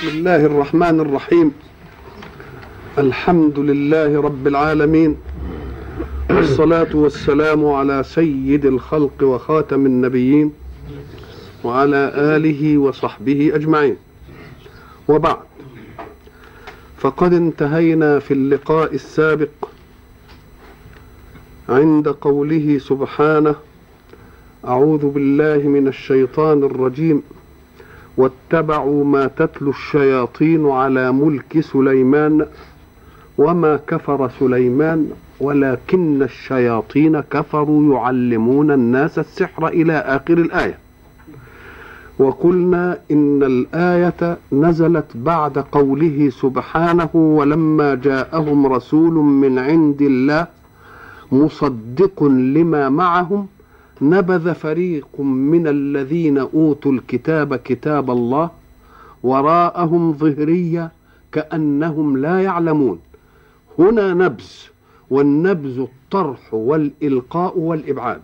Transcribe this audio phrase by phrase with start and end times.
[0.00, 1.52] بسم الله الرحمن الرحيم.
[2.98, 5.16] الحمد لله رب العالمين.
[6.30, 10.52] والصلاة والسلام على سيد الخلق وخاتم النبيين
[11.64, 13.96] وعلى آله وصحبه أجمعين.
[15.08, 15.36] وبعد.
[16.96, 19.68] فقد انتهينا في اللقاء السابق
[21.68, 23.54] عند قوله سبحانه
[24.64, 27.22] أعوذ بالله من الشيطان الرجيم.
[28.16, 32.46] واتبعوا ما تتلو الشياطين على ملك سليمان
[33.38, 35.10] وما كفر سليمان
[35.40, 40.78] ولكن الشياطين كفروا يعلمون الناس السحر إلى آخر الآية.
[42.18, 50.46] وقلنا إن الآية نزلت بعد قوله سبحانه ولما جاءهم رسول من عند الله
[51.32, 53.46] مصدق لما معهم
[54.02, 58.50] نبذ فريق من الذين أوتوا الكتاب كتاب الله
[59.22, 60.92] وراءهم ظهرية
[61.32, 62.98] كأنهم لا يعلمون.
[63.78, 64.50] هنا نبذ
[65.10, 68.22] والنبذ الطرح والإلقاء والإبعاد.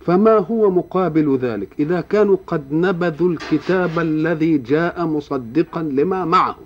[0.00, 6.64] فما هو مقابل ذلك؟ إذا كانوا قد نبذوا الكتاب الذي جاء مصدقا لما معهم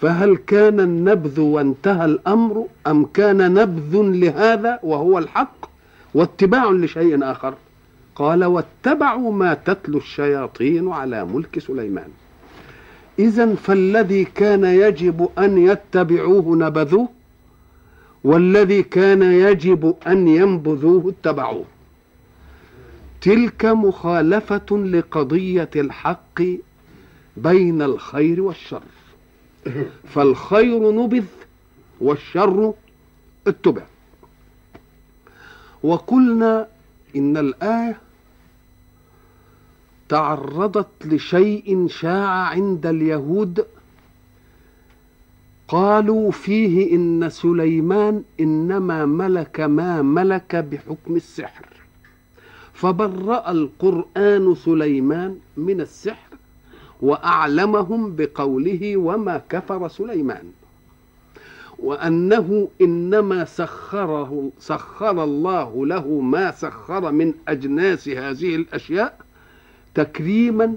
[0.00, 5.75] فهل كان النبذ وانتهى الأمر أم كان نبذ لهذا وهو الحق؟
[6.16, 7.54] واتباع لشيء آخر.
[8.14, 12.08] قال واتبعوا ما تتلو الشياطين على ملك سليمان.
[13.18, 17.08] إذا فالذي كان يجب أن يتبعوه نبذوه
[18.24, 21.64] والذي كان يجب أن ينبذوه اتبعوه.
[23.20, 26.42] تلك مخالفة لقضية الحق
[27.36, 28.82] بين الخير والشر.
[30.04, 31.24] فالخير نبذ
[32.00, 32.74] والشر
[33.46, 33.82] اتبع
[35.86, 36.68] وقلنا
[37.16, 37.98] إن الآية
[40.08, 43.66] تعرضت لشيء شاع عند اليهود.
[45.68, 51.66] قالوا فيه إن سليمان إنما ملك ما ملك بحكم السحر.
[52.72, 56.36] فبرأ القرآن سليمان من السحر
[57.02, 60.44] وأعلمهم بقوله وما كفر سليمان.
[61.78, 69.18] وأنه إنما سخره سخر الله له ما سخر من أجناس هذه الأشياء
[69.94, 70.74] تكريما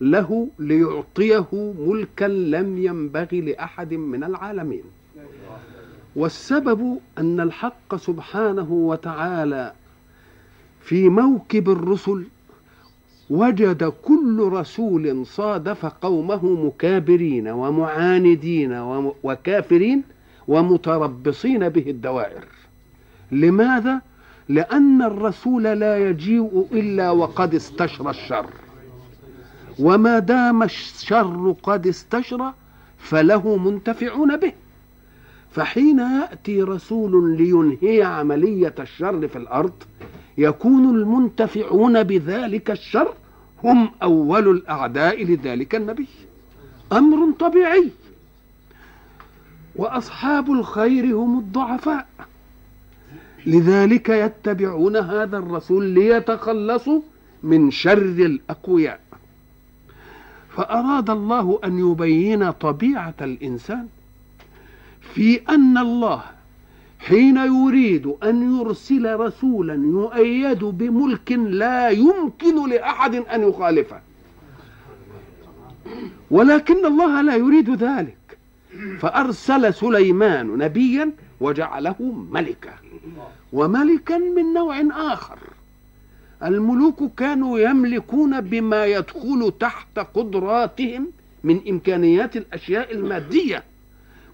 [0.00, 4.82] له ليعطيه ملكا لم ينبغي لأحد من العالمين.
[6.16, 9.72] والسبب أن الحق سبحانه وتعالى
[10.80, 12.24] في موكب الرسل
[13.32, 18.72] وجد كل رسول صادف قومه مكابرين ومعاندين
[19.22, 20.02] وكافرين
[20.48, 22.44] ومتربصين به الدوائر.
[23.32, 24.00] لماذا؟
[24.48, 28.46] لأن الرسول لا يجيء إلا وقد استشرى الشر.
[29.78, 32.54] وما دام الشر قد استشرى
[32.98, 34.52] فله منتفعون به.
[35.50, 39.72] فحين يأتي رسول لينهي عملية الشر في الأرض
[40.38, 43.14] يكون المنتفعون بذلك الشر
[43.64, 46.08] هم أول الأعداء لذلك النبي.
[46.92, 47.90] أمر طبيعي.
[49.76, 52.06] وأصحاب الخير هم الضعفاء.
[53.46, 57.00] لذلك يتبعون هذا الرسول ليتخلصوا
[57.42, 59.00] من شر الأقوياء.
[60.56, 63.86] فأراد الله أن يبين طبيعة الإنسان
[65.14, 66.22] في أن الله
[67.06, 74.00] حين يريد أن يرسل رسولا يؤيد بملك لا يمكن لأحد أن يخالفه.
[76.30, 78.38] ولكن الله لا يريد ذلك.
[79.00, 82.74] فأرسل سليمان نبيا وجعله ملكا.
[83.52, 85.38] وملكا من نوع آخر.
[86.44, 91.08] الملوك كانوا يملكون بما يدخل تحت قدراتهم
[91.44, 93.62] من إمكانيات الأشياء المادية.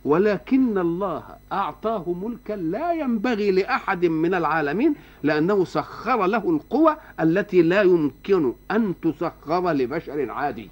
[0.04, 1.22] ولكن الله
[1.52, 8.94] أعطاه ملكا لا ينبغي لأحد من العالمين لأنه سخر له القوى التي لا يمكن أن
[9.02, 10.70] تسخر لبشر عادي.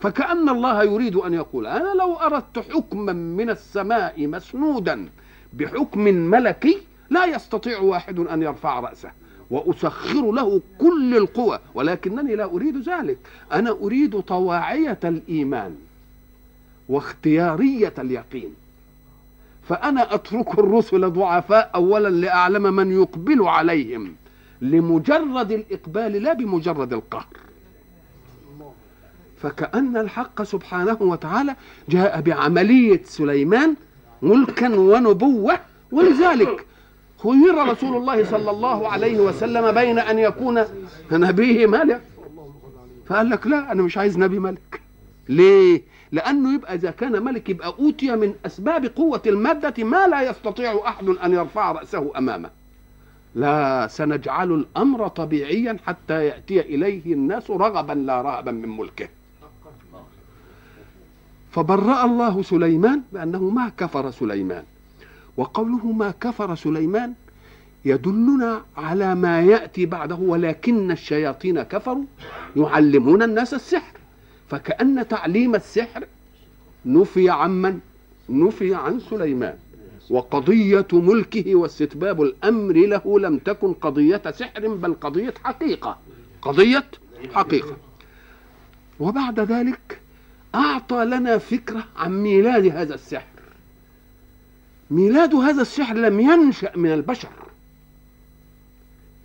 [0.00, 5.08] فكأن الله يريد أن يقول أنا لو أردت حكما من السماء مسنودا
[5.52, 6.78] بحكم ملكي
[7.10, 9.10] لا يستطيع واحد أن يرفع رأسه
[9.50, 13.18] وأسخر له كل القوى ولكنني لا أريد ذلك.
[13.52, 15.76] أنا أريد طواعية الإيمان
[16.88, 18.54] واختيارية اليقين.
[19.68, 24.14] فأنا أترك الرسل ضعفاء أولا لأعلم من يقبل عليهم
[24.60, 27.26] لمجرد الإقبال لا بمجرد القهر.
[29.42, 31.56] فكأن الحق سبحانه وتعالى
[31.88, 33.74] جاء بعملية سليمان
[34.22, 35.58] ملكا ونبوة
[35.92, 36.66] ولذلك
[37.22, 40.64] خير رسول الله صلى الله عليه وسلم بين أن يكون
[41.12, 42.00] نبيه ملك
[43.06, 44.80] فقال لك لا أنا مش عايز نبي ملك
[45.28, 45.82] ليه؟
[46.16, 51.08] لأنه يبقى إذا كان ملك يبقى أوتي من أسباب قوة المادة ما لا يستطيع أحد
[51.08, 52.50] أن يرفع رأسه أمامه.
[53.34, 59.08] لا سنجعل الأمر طبيعيا حتى يأتي إليه الناس رغبا لا رهبا من ملكه.
[61.50, 64.64] فبرأ الله سليمان بأنه ما كفر سليمان.
[65.36, 67.12] وقوله ما كفر سليمان
[67.84, 72.04] يدلنا على ما يأتي بعده ولكن الشياطين كفروا
[72.56, 73.95] يعلمون الناس السحر.
[74.50, 76.06] فكأن تعليم السحر
[76.86, 77.80] نفي عمن
[78.28, 79.56] نفي عن سليمان.
[80.10, 85.98] وقضية ملكه واستتباب الأمر له لم تكن قضية سحر بل قضية حقيقة.
[86.42, 86.84] قضية
[87.34, 87.76] حقيقة.
[89.00, 90.00] وبعد ذلك
[90.54, 93.26] أعطى لنا فكرة عن ميلاد هذا السحر.
[94.90, 97.28] ميلاد هذا السحر لم ينشأ من البشر.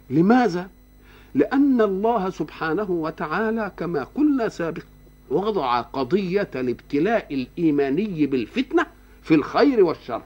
[0.09, 0.69] لماذا؟
[1.35, 4.85] لأن الله سبحانه وتعالى كما قلنا سابقا
[5.31, 8.85] وضع قضية الابتلاء الإيماني بالفتنة
[9.23, 10.21] في الخير والشر.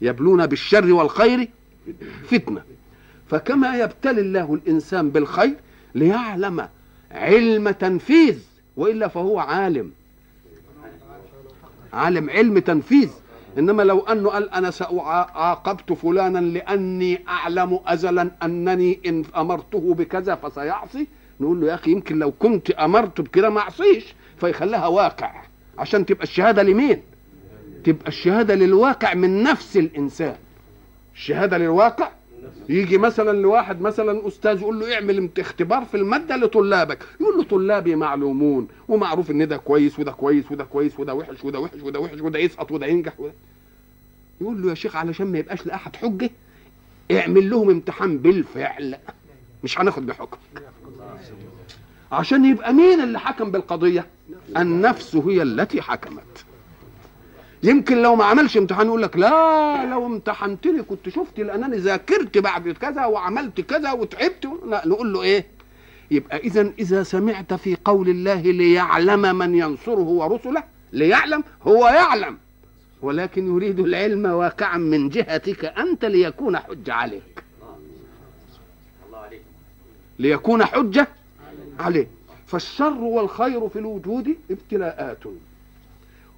[0.00, 1.48] يبلون بالشر والخير
[2.26, 2.62] فتنة.
[3.28, 5.54] فكما يبتلي الله الإنسان بالخير
[5.94, 6.68] ليعلم
[7.10, 8.38] علم تنفيذ
[8.76, 9.92] وإلا فهو عالم.
[11.92, 13.10] عالم علم تنفيذ.
[13.58, 21.06] إنما لو أنه قال أنا سأعاقبت فلانا لأني أعلم ازلا أنني إن أمرته بكذا فسيعصي.
[21.40, 25.42] نقول له يا أخي يمكن لو كنت امرته بكده ما أعصيش فيخليها واقع.
[25.78, 27.02] عشان تبقى الشهادة لمين؟
[27.84, 30.36] تبقى الشهادة للواقع من نفس الإنسان.
[31.14, 32.10] الشهادة للواقع؟
[32.68, 36.98] يجي مثلا لواحد مثلا أستاذ يقول له اعمل اختبار في المادة لطلابك.
[37.20, 41.60] يقول له طلابي معلومون ومعروف إن ده كويس وده كويس وده كويس وده وحش وده
[41.60, 43.32] وحش وده وحش وده يسقط وده ينجح وده.
[44.40, 46.30] يقول له يا شيخ علشان ما يبقاش لأحد حجة
[47.12, 48.96] اعمل لهم امتحان بالفعل.
[49.64, 50.38] مش هناخد بحكم.
[52.12, 54.06] عشان يبقى مين اللي حكم بالقضية؟
[54.56, 56.44] النفس هي التي حكمت.
[57.62, 62.68] يمكن لو ما عملش امتحان يقول لك لا لو امتحنتني كنت شفت لانني ذاكرت بعد
[62.68, 64.48] كذا وعملت كذا وتعبت.
[64.66, 65.46] لا نقول له إيه؟
[66.10, 70.62] يبقى اذا إذا سمعت في قول الله ليعلم من ينصره ورسله
[70.92, 72.38] ليعلم هو يعلم.
[73.02, 77.44] ولكن يريد العلم واقعا من جهتك أنت ليكون حجه عليك.
[80.20, 81.08] ليكون حجة
[81.78, 82.08] عليه.
[82.46, 85.18] فالشر والخير في الوجود ابتلاءات.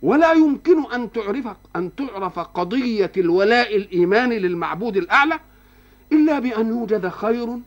[0.02, 5.40] ولا يمكن أن تعرف أن تعرف قضية الولاء الايماني للمعبود الأعلى
[6.12, 7.58] إلا بأن يوجد خير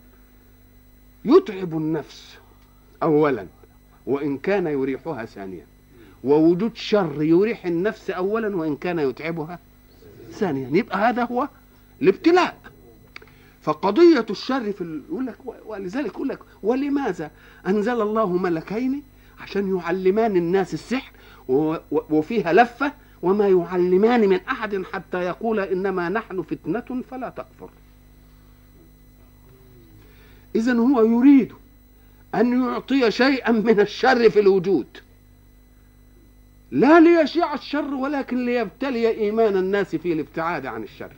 [1.26, 2.38] يتعب النفس
[3.04, 3.48] اولا
[4.06, 5.66] وإن كان يريحها ثانيا.
[6.24, 9.60] ووجود شر يريح النفس اولا وإن كان يتعبها
[10.32, 10.70] ثانيا.
[10.78, 11.48] يبقى هذا هو
[12.02, 12.58] الابتلاء.
[13.66, 17.32] فقضية الشر في يقول لك ولذلك يقول لك ولماذا
[17.68, 19.04] أنزل الله ملكين؟
[19.40, 21.12] عشان يعلمان الناس السحر
[21.92, 27.70] وفيها لفة وما يعلمان من أحد حتى يقول إنما نحن فتنة فلا تكفر.
[30.56, 31.54] إذا هو يريد
[32.36, 34.88] أن يعطي شيئا من الشر في الوجود.
[36.72, 41.12] لا ليشيع الشر ولكن ليبتلي إيمان الناس في الابتعاد عن الشر.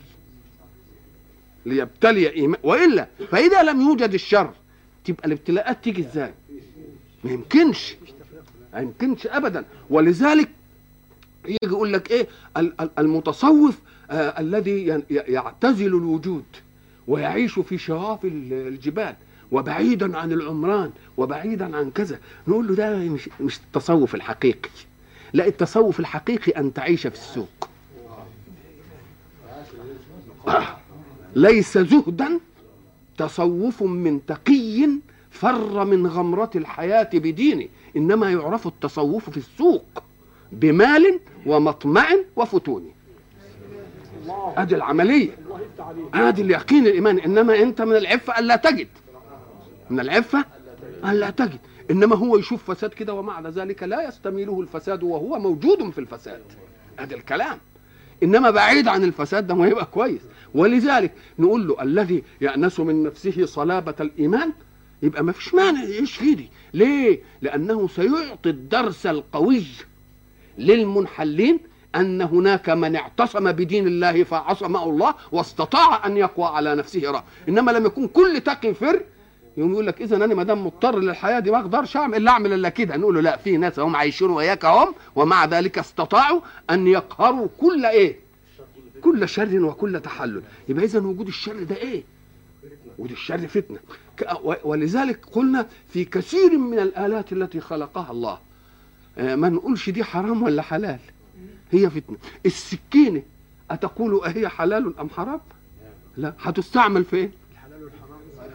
[1.68, 4.52] ليبتلي إيمان وإلا فإذا لم يوجد الشر
[5.06, 6.34] تبقى الابتلاءات تيجي إزاي؟
[7.24, 7.96] ما يمكنش
[8.74, 9.66] ما يمكنش ابدا.
[9.90, 10.50] ولذلك
[11.46, 12.28] يجي يقول لك إيه
[13.00, 13.80] المتصوف
[14.12, 16.44] آه الذي يعتزل الوجود
[17.08, 19.16] ويعيش في شواف الجبال
[19.52, 22.20] وبعيدا عن العمران وبعيدا عن كذا.
[22.48, 24.70] نقول له ده مش مش التصوف الحقيقي.
[25.34, 27.70] لا التصوف الحقيقي أن تعيش في السوق.
[30.48, 30.78] آه.
[31.38, 32.40] ليس زهدا
[33.18, 34.90] تصوف من تقي
[35.30, 37.68] فر من غمرة الحياة بدينه.
[37.98, 40.04] إنما يعرف التصوف في السوق
[40.52, 42.92] بمال ومطمع وفتون.
[44.58, 45.38] ادي العملية
[46.14, 48.88] ادي اليقين الايماني إنما أنت من العفة الا تجد.
[49.90, 50.46] من العفة
[51.06, 51.60] الا تجد.
[51.92, 56.42] إنما هو يشوف فساد كده ومع ذلك لا يستميله الفساد وهو موجود في الفساد.
[57.00, 57.58] ادي الكلام.
[58.24, 60.22] إنما بعيد عن الفساد ده ما يبقى كويس.
[60.56, 64.54] ولذلك نقول له الذي يأنس من نفسه صلابة الإيمان
[65.04, 69.64] يبقى ما فيش مانع يعيش دي ليه؟ لأنه سيعطي الدرس القوي
[70.58, 71.60] للمنحلين
[71.96, 77.72] أن هناك من اعتصم بدين الله فعصمه الله واستطاع أن يقوى على نفسه رأى إنما
[77.72, 79.02] لم يكن كل تقي فر
[79.58, 82.54] يقوم يقول لك إذا أنا ما دام مضطر للحياة دي ما أقدرش اعمل إلا أعمل
[82.54, 82.98] إلا كده.
[82.98, 87.86] نقول له لا في ناس هم عايشين وياك هم ومع ذلك استطاعوا أن يقهروا كل
[87.86, 88.20] إيه؟
[89.02, 90.42] كل شر وكل تحلل.
[90.70, 92.04] يبقى اذا وجود الشر ده إيه؟
[93.00, 93.80] ودي الشر فتنة.
[94.64, 98.40] ولذلك قلنا في كثير من الآلات التي خلقها الله
[99.18, 101.00] آه، ما نقولش دي حرام ولا حلال.
[101.72, 102.18] هي فتنة.
[102.46, 103.22] السكينة
[103.72, 105.40] أتقول أهي حلال أم حرام؟
[106.18, 106.34] لا.
[106.42, 107.32] هتستعمل فين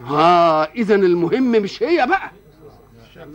[0.05, 2.31] ها اذا المهم مش هي بقى.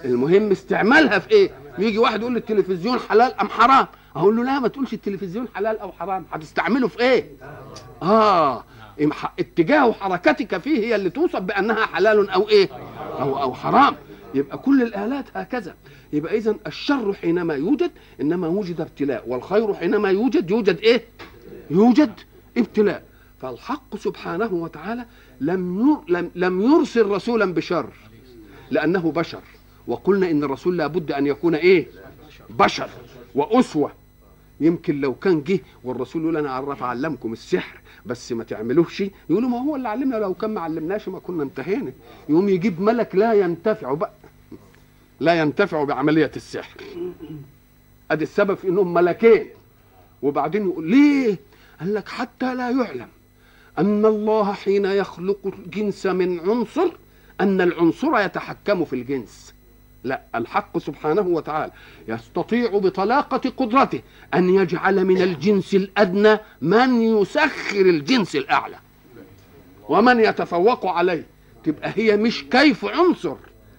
[0.05, 4.59] المهم استعمالها في إيه؟ يجي واحد يقول لي التلفزيون حلال أم حرام؟ أقول له لا
[4.61, 7.27] ما تقولش التلفزيون حلال أو حرام هتستعمله في إيه؟
[8.03, 8.65] آه
[9.39, 12.69] اتجاه حركتك فيه هي اللي توصف بأنها حلال أو إيه؟
[13.21, 13.95] أو أو حرام.
[14.35, 15.75] يبقى كل الآلات هكذا.
[16.13, 21.05] يبقى اذا الشر حينما يوجد إنما وجد ابتلاء والخير حينما يوجد يوجد إيه؟
[21.71, 22.13] يوجد
[22.57, 23.03] ابتلاء.
[23.41, 25.05] فالحق سبحانه وتعالى
[25.41, 26.01] لم
[26.35, 27.91] لم يرسل رسولا بشر
[28.71, 29.43] لأنه بشر.
[29.87, 31.87] وقلنا إن الرسول لابد أن يكون إيه؟
[32.51, 32.91] بشر
[33.35, 33.93] وأسوة.
[34.61, 39.03] يمكن لو كان جه والرسول يقول أنا عرف اعلمكم السحر بس ما تعملوش.
[39.31, 41.93] يقولوا ما هو اللي علمنا لو كان ما علمناش ما كنا انتهينا.
[42.29, 44.13] يقوم يجيب ملك لا ينتفع بقى
[45.21, 46.81] لا ينتفع بعملية السحر.
[48.11, 49.47] أدي السبب في إنهم ملكين.
[50.23, 51.39] وبعدين يقول ليه؟
[51.81, 53.09] قال لك حتى لا يعلم.
[53.79, 56.89] أن الله حين يخلق الجنس من عنصر
[57.41, 59.55] أن العنصر يتحكم في الجنس.
[60.05, 61.73] لا الحق سبحانه وتعالى
[62.09, 64.01] يستطيع بطلاقة قدرته
[64.35, 68.77] أن يجعل من الجنس الأدنى من يسخر الجنس الأعلى.
[69.89, 71.27] ومن يتفوق عليه
[71.65, 73.37] تبقى هي مش كيف عنصر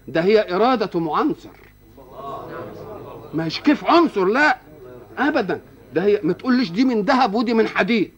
[0.07, 1.49] ده هي إرادة معنصر.
[3.33, 4.57] مش كيف عنصر لا
[5.17, 5.61] أبدا.
[5.93, 8.11] ده هي ما تقولش دي من ذهب ودي من حديد.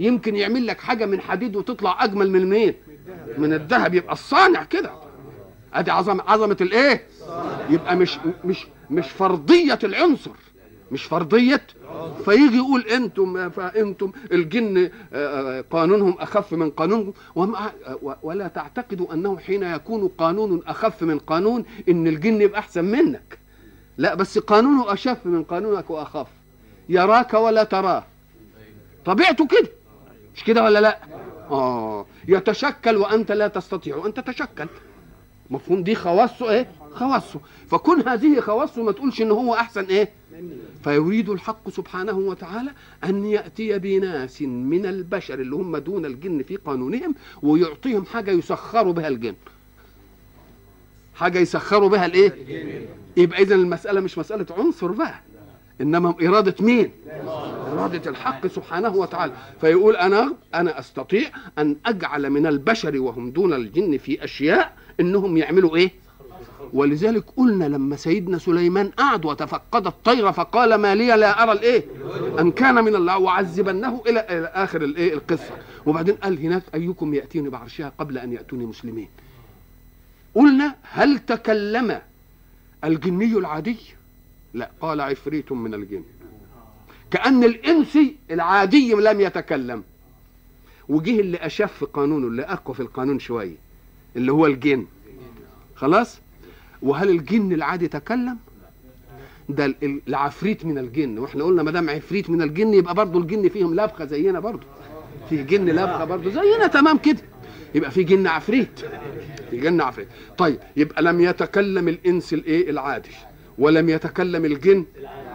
[0.00, 2.74] يمكن يعمل لك حاجة من حديد وتطلع أجمل من مين؟
[3.38, 3.94] من الذهب.
[3.94, 4.90] يبقى الصانع كده.
[5.74, 7.02] أدي عظمه عظمة الإيه؟
[7.70, 10.30] يبقى مش مش مش فرضية العنصر.
[10.92, 11.60] مش فرضية.
[12.24, 17.70] فيجي يقول أنتم فأنتم الجن آه، قانونهم أخف من قانونكم ومع
[18.02, 23.38] و- ولا تعتقدوا أنه حين يكون قانون أخف من قانون إن الجن يبقى أحسن منك.
[23.98, 26.26] لا بس قانونه أشف من قانونك وأخف.
[26.88, 28.04] يراك ولا تراه.
[29.04, 29.68] طبيعته كده.
[30.38, 30.98] مش كده ولا لا؟
[31.50, 34.06] آه يتشكل وأنت لا تستطيع.
[34.06, 34.66] ان تتشكل.
[35.50, 37.40] مفهوم؟ دي خواصه إيه؟ خواصه.
[37.70, 40.08] فكون هذه خواصه ما تقولش إن هو أحسن إيه؟
[40.84, 42.70] فيريد الحق سبحانه وتعالى
[43.04, 49.08] أن يأتي بناس من البشر اللي هم دون الجن في قانونهم ويعطيهم حاجة يسخروا بها
[49.08, 49.34] الجن.
[51.14, 52.34] حاجة يسخروا بها الإيه؟
[53.16, 55.20] يبقى اذا المسألة مش مسألة عنصر بقى.
[55.80, 56.90] إنما إرادة مين؟
[57.72, 59.32] إرادة الحق سبحانه وتعالى.
[59.60, 65.76] فيقول أنا أنا أستطيع أن أجعل من البشر وهم دون الجن في أشياء إنهم يعملوا
[65.76, 65.90] إيه؟
[66.72, 71.84] ولذلك قلنا لما سيدنا سليمان قعد وتفقد الطير فقال ما لي لا أرى الإيه؟
[72.38, 75.54] أن كان من الله وعذبنه إلى إلى آخر الإيه؟ القصة.
[75.86, 79.08] وبعدين قال هناك أيكم يأتيني بعرشها قبل أن يأتوني مسلمين.
[80.34, 82.00] قلنا هل تكلم
[82.84, 83.76] الجني العادي؟
[84.54, 86.02] لا قال عفريت من الجن.
[87.10, 89.82] كأن الإنسي العادي لم يتكلم.
[90.88, 93.56] وجه اللي أشف قانونه اللي أقوى في القانون شوية
[94.16, 94.86] اللي هو الجن.
[95.76, 96.20] خلاص؟
[96.82, 98.38] وهل الجن العادي تكلم
[99.48, 101.18] ده ال- العفريت من الجن.
[101.18, 104.66] وإحنا قلنا ما دام عفريت من الجن يبقى برضه الجن فيهم لبخة زينا برضه
[105.28, 107.22] في جن لبخة برضه زينا تمام كده.
[107.74, 108.80] يبقى في جن عفريت.
[109.50, 110.08] في جن عفريت.
[110.38, 113.10] طيب يبقى لم يتكلم الإنس الإيه؟ العادي.
[113.58, 114.84] ولم يتكلم الجن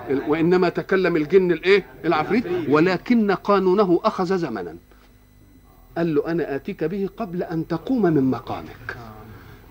[0.09, 2.43] ال- وإنما تكلم الجن الإيه؟ العفريت.
[2.69, 4.75] ولكن قانونه أخذ زمنا.
[5.97, 8.97] قال له أنا آتيك به قبل أن تقوم من مقامك.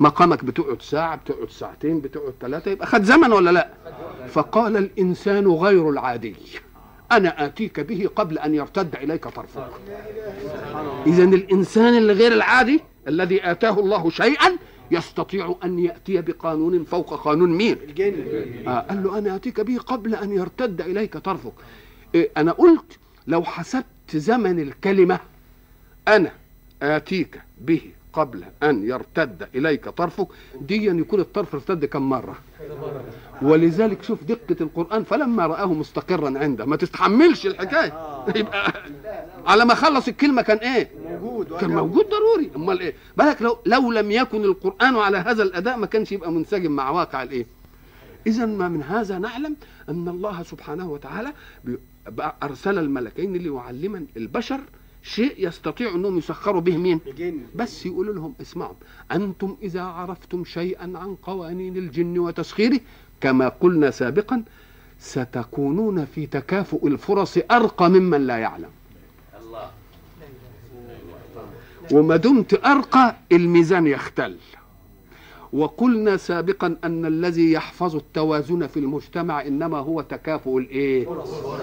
[0.01, 3.69] مقامك بتقعد ساعة بتقعد ساعتين بتقعد ثلاثة يبقى خد زمن ولا لا؟
[4.29, 6.35] فقال الإنسان غير العادي
[7.13, 9.67] أنا آتيك به قبل أن يرتد إليك طرفك.
[11.07, 14.57] إذا الإنسان اللي غير العادي الذي آتاه الله شيئا
[14.93, 17.77] يستطيع أن يأتي بقانون فوق قانون مين؟
[18.69, 21.53] آه قال له أنا آتيك به قبل أن يرتد إليك طرفك.
[22.15, 23.85] إيه أنا قلت لو حسبت
[24.15, 25.21] زمن الكلمة
[26.09, 26.33] أنا
[26.83, 27.81] آتيك به
[28.13, 30.27] قبل أن يرتد إليك طرفك
[30.61, 32.39] دي يكون الطرف ارتد كم مرة؟
[33.43, 37.93] ولذلك شوف دقة القرآن فلما رآه مستقرا عنده ما تتحملش الحكاية.
[38.37, 38.73] يبقى
[39.47, 41.47] على ما خلص الكلمة كان إيه؟ موجود.
[41.61, 42.51] كان موجود ضروري.
[42.57, 46.73] أمال إيه؟ بالك لو لو لم يكن القرآن على هذا الأداء ما كانش يبقى منسجم
[46.73, 47.47] مع واقع الإيه؟
[48.27, 49.57] إذا ما من هذا نعلم
[49.89, 51.33] أن الله سبحانه وتعالى
[52.43, 54.61] أرسل الملكين ليعلما البشر
[55.03, 57.01] شيء يستطيع أنهم يسخروا به مين؟
[57.55, 58.75] بس يقول لهم اسمعوا
[59.13, 62.81] أنتم إذا عرفتم شيئا عن قوانين الجن وتسخيره
[63.23, 64.43] كما قلنا سابقا
[65.01, 68.71] ستكونون في تكافؤ الفرص أرقى ممن لا يعلم.
[71.93, 74.37] وما دمت أرقى الميزان يختل.
[75.53, 81.07] وقلنا سابقا أن الذي يحفظ التوازن في المجتمع إنما هو تكافؤ الإيه؟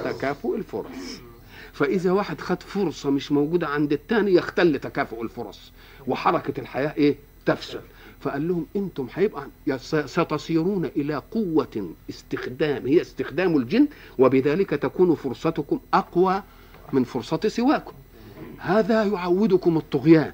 [0.04, 1.22] تكافؤ الفرص.
[1.74, 5.72] فإذا واحد خد فرصة مش موجودة عند الثاني يختل تكافؤ الفرص.
[6.08, 7.80] وحركة الحياة إيه؟ تفشل.
[8.22, 9.48] فقال لهم أنتم هيبقى
[10.06, 16.44] ستصيرون إلى قوة استخدام هي استخدام الجن وبذلك تكون فرصتكم أقوى
[16.94, 17.94] من فرصة سواكم.
[18.58, 20.32] هذا يعودكم الطغيان.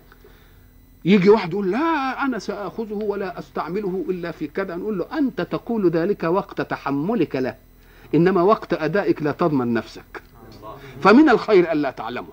[1.05, 4.75] يجي واحد يقول لا أنا سأخذه ولا أستعمله إلا في كذا.
[4.75, 7.55] نقول له أنت تقول ذلك وقت تحملك له
[8.15, 10.21] إنما وقت أدائك لا تضمن نفسك.
[11.01, 12.27] فمن الخير الا تعلمه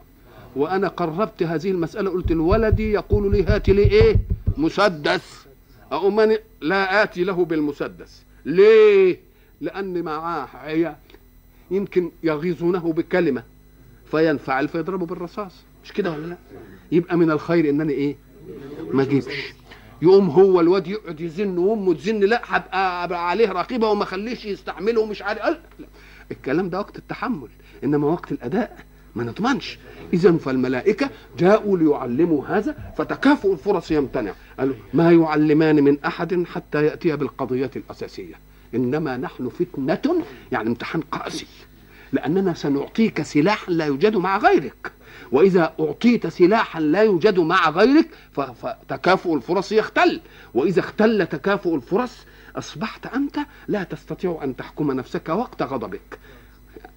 [0.57, 4.17] وأنا قربت هذه المسألة قلت لولدي يقول لي هات لي إيه؟
[4.57, 5.42] مسدس.
[5.93, 8.23] أؤمن لا آتي له بالمسدس.
[8.45, 9.21] ليه؟
[9.61, 10.97] لأن معاه عيال
[11.71, 13.43] يمكن يغيظونه بكلمة
[14.11, 15.65] فينفعل فيضربه بالرصاص.
[15.85, 16.37] مش كده ولا لا؟
[16.93, 18.17] يبقى من الخير انني إيه؟
[18.93, 19.55] ما أجيبش.
[20.03, 25.23] يقوم هو الواد يقعد يزن وأمه تزن لا هبقى عليه رقيبة وما خليش يستعمله ومش
[25.23, 25.41] عارف
[25.79, 25.87] لا.
[26.31, 27.49] الكلام ده وقت التحمل
[27.85, 28.85] إنما وقت الأداء
[29.15, 29.79] ما نضمنش.
[30.13, 34.33] اذا فالملائكة جاءوا ليعلموا هذا فتكافؤ الفرص يمتنع.
[34.59, 38.35] قالوا ما يعلمان من أحد حتى يأتي بالقضية الأساسية.
[38.75, 41.47] إنما نحن فتنة يعني امتحان قاسي.
[42.13, 44.93] لأننا سنعطيك سلاحا لا يوجد مع غيرك.
[45.33, 50.21] وإذا أعطيت سلاحا لا يوجد مع غيرك فتكافؤ الفرص يختل.
[50.55, 52.27] وإذا اختل تكافؤ الفرص
[52.57, 53.37] أصبحت أنت
[53.69, 56.19] لا تستطيع أن تحكم نفسك وقت غضبك.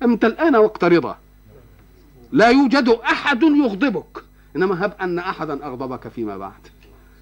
[0.04, 1.18] أنت الآن وقت رضا.
[2.36, 4.24] لا يوجد أحد يغضبك.
[4.56, 6.68] إنما هب أن أحدا أغضبك فيما بعد.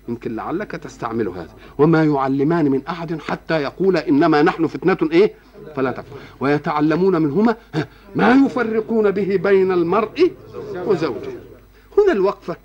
[0.08, 1.56] يمكن لعلك تستعمل هذا.
[1.78, 5.34] وما يعلمان من أحد حتى يقول إنما نحن فتنة إيه؟
[5.76, 7.56] فلا تكفر ويتعلمون منهما
[8.16, 10.32] ما يفرقون به بين المرء
[10.76, 11.32] وزوجه.
[11.98, 12.56] هنا الوقفة.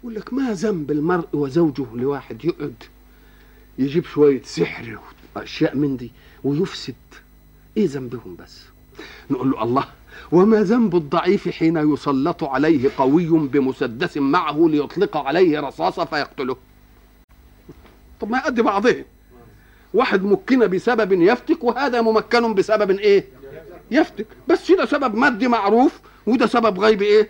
[0.00, 2.82] يقول لك ما ذنب المرء وزوجه لواحد يقعد
[3.78, 4.98] يجيب شوية سحر
[5.36, 6.12] وأشياء من دي
[6.44, 6.94] ويفسد؟
[7.76, 8.60] إيه ذنبهم بس؟
[9.30, 9.84] نقول له الله
[10.32, 16.56] وما ذنب الضعيف حين يسلط عليه قوي بمسدس معه ليطلق عليه رصاصة فيقتله.
[18.20, 19.04] طب ما يؤدي بعضهم
[19.94, 23.24] واحد مكن بسبب يفتك وهذا ممكن بسبب إيه؟
[23.90, 24.26] يفتك.
[24.48, 27.28] بس ده سبب مادي معروف وده سبب غيب إيه؟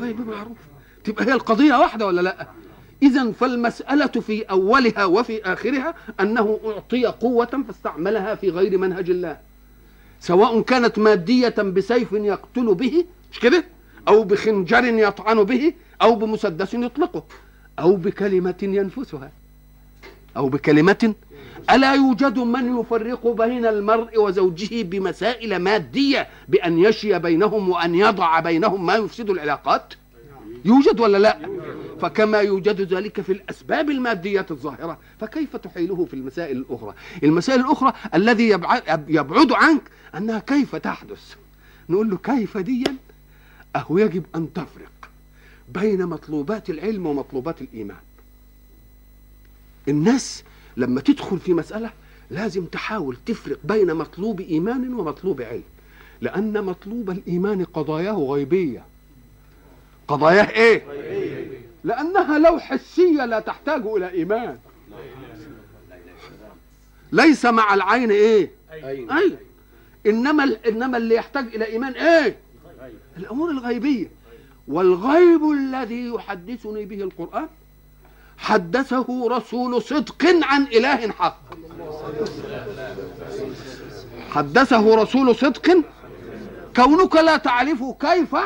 [0.00, 0.56] غيب معروف.
[1.04, 2.46] تبقى هي القضية واحدة ولا لأ؟
[3.02, 9.36] إذا فالمسألة في أولها وفي آخرها أنه أعطي قوة فاستعملها في غير منهج الله.
[10.20, 13.64] سواء كانت مادية بسيف يقتل به مش كده؟
[14.08, 17.24] أو بخنجر يطعن به أو بمسدس يطلقه
[17.78, 19.32] أو بكلمة ينفسها
[20.36, 21.14] أو بكلمة
[21.70, 28.86] ألا يوجد من يفرق بين المرء وزوجه بمسائل مادية بأن يشي بينهم وأن يضع بينهم
[28.86, 29.94] ما يفسد العلاقات؟
[30.64, 31.38] يوجد ولا لا؟
[32.00, 38.48] فكما يوجد ذلك في الأسباب المادية الظاهرة فكيف تحيله في المسائل الأخرى؟ المسائل الأخرى الذي
[39.08, 39.82] يبعد عنك
[40.14, 41.34] أنها كيف تحدث؟
[41.88, 42.96] نقول له كيف ديا
[43.76, 45.10] أهو يجب أن تفرق
[45.74, 47.96] بين مطلوبات العلم ومطلوبات الإيمان.
[49.88, 50.42] الناس
[50.76, 51.90] لما تدخل في مسألة
[52.30, 55.62] لازم تحاول تفرق بين مطلوب إيمان ومطلوب علم
[56.20, 58.84] لأن مطلوب الإيمان قضاياه غيبية.
[60.08, 60.82] قضاياه إيه؟
[61.84, 64.58] لأنها لو حسية لا تحتاج إلى إيمان
[67.12, 69.36] ليس مع العين إيه؟ أي
[70.06, 72.36] إنما إنما اللي يحتاج إلى إيمان إيه؟
[73.16, 74.10] الأمور الغيبية
[74.68, 77.48] والغيب الذي يحدثني به القرآن
[78.38, 81.40] حدثه رسول صدق عن إله حق
[84.30, 85.82] حدثه رسول صدق
[86.76, 88.36] كونك لا تعرف كيف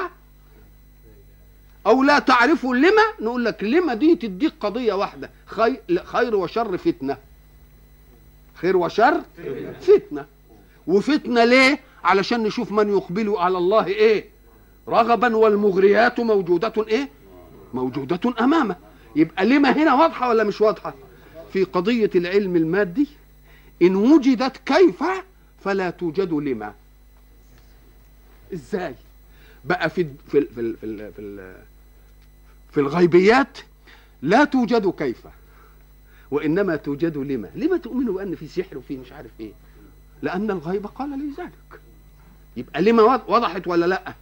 [1.87, 5.31] أو لا تعرف لما؟ نقول لك لما دي تديك قضية واحدة.
[5.47, 7.16] خير, خير وشر فتنة.
[8.55, 9.21] خير وشر
[9.81, 10.27] فتنة.
[10.87, 14.25] وفتنة ليه؟ علشان نشوف من يقبل على الله إيه؟
[14.88, 17.09] رغبا والمغريات موجودة إيه؟
[17.75, 18.77] موجودة أمامه.
[19.16, 20.95] يبقى لما هنا واضحة ولا مش واضحة؟
[21.53, 23.07] في قضية العلم المادي
[23.83, 25.05] إن وجدت كيف
[25.64, 26.75] فلا توجد لما.
[28.53, 28.95] إزاي؟
[29.64, 31.55] بقى في في في في, في, في
[32.81, 33.59] الغيبيات
[34.23, 35.19] لا توجد كيف
[36.31, 39.53] وإنما توجد لما؟ لما تؤمنوا بأن في سحر وفي مش عارف إيه؟
[40.23, 41.81] لأن الغيب قال لي ذلك.
[42.57, 44.15] يبقى لما وضحت ولا لأ؟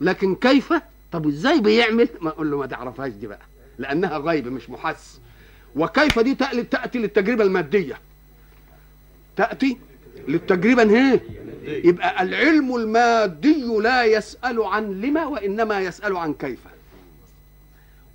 [0.00, 0.72] لكن كيف؟
[1.12, 3.40] طب إزاي بيعمل؟ ما أقول له ما تعرفهاش دي بقى
[3.78, 5.20] لأنها غيب مش محس.
[5.76, 6.34] وكيف دي
[6.70, 7.98] تأتي للتجربة المادية؟
[9.36, 9.76] تأتي
[10.28, 11.20] للتجربة هي
[11.64, 16.58] يبقى العلم المادي لا يسأل عن لما وإنما يسأل عن كيف.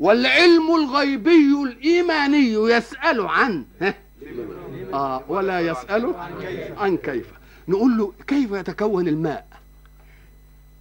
[0.02, 3.94] والعلم الغيبي الإيماني يسأل عن ها؟
[4.94, 6.14] آه ولا يسأل
[6.78, 7.26] عن كيف.
[7.68, 9.48] نقول له كيف يتكون الماء؟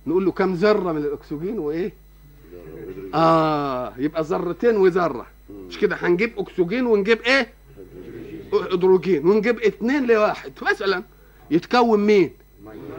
[0.07, 1.93] نقول له كم ذرة من الأكسجين وإيه؟
[3.15, 5.27] آه يبقى ذرتين وذرة.
[5.69, 7.49] مش كده؟ هنجيب أكسجين ونجيب إيه؟
[8.53, 9.27] هيدروجين.
[9.27, 10.53] ونجيب اتنين لواحد.
[10.63, 11.03] مثلا
[11.51, 12.31] يتكون مين؟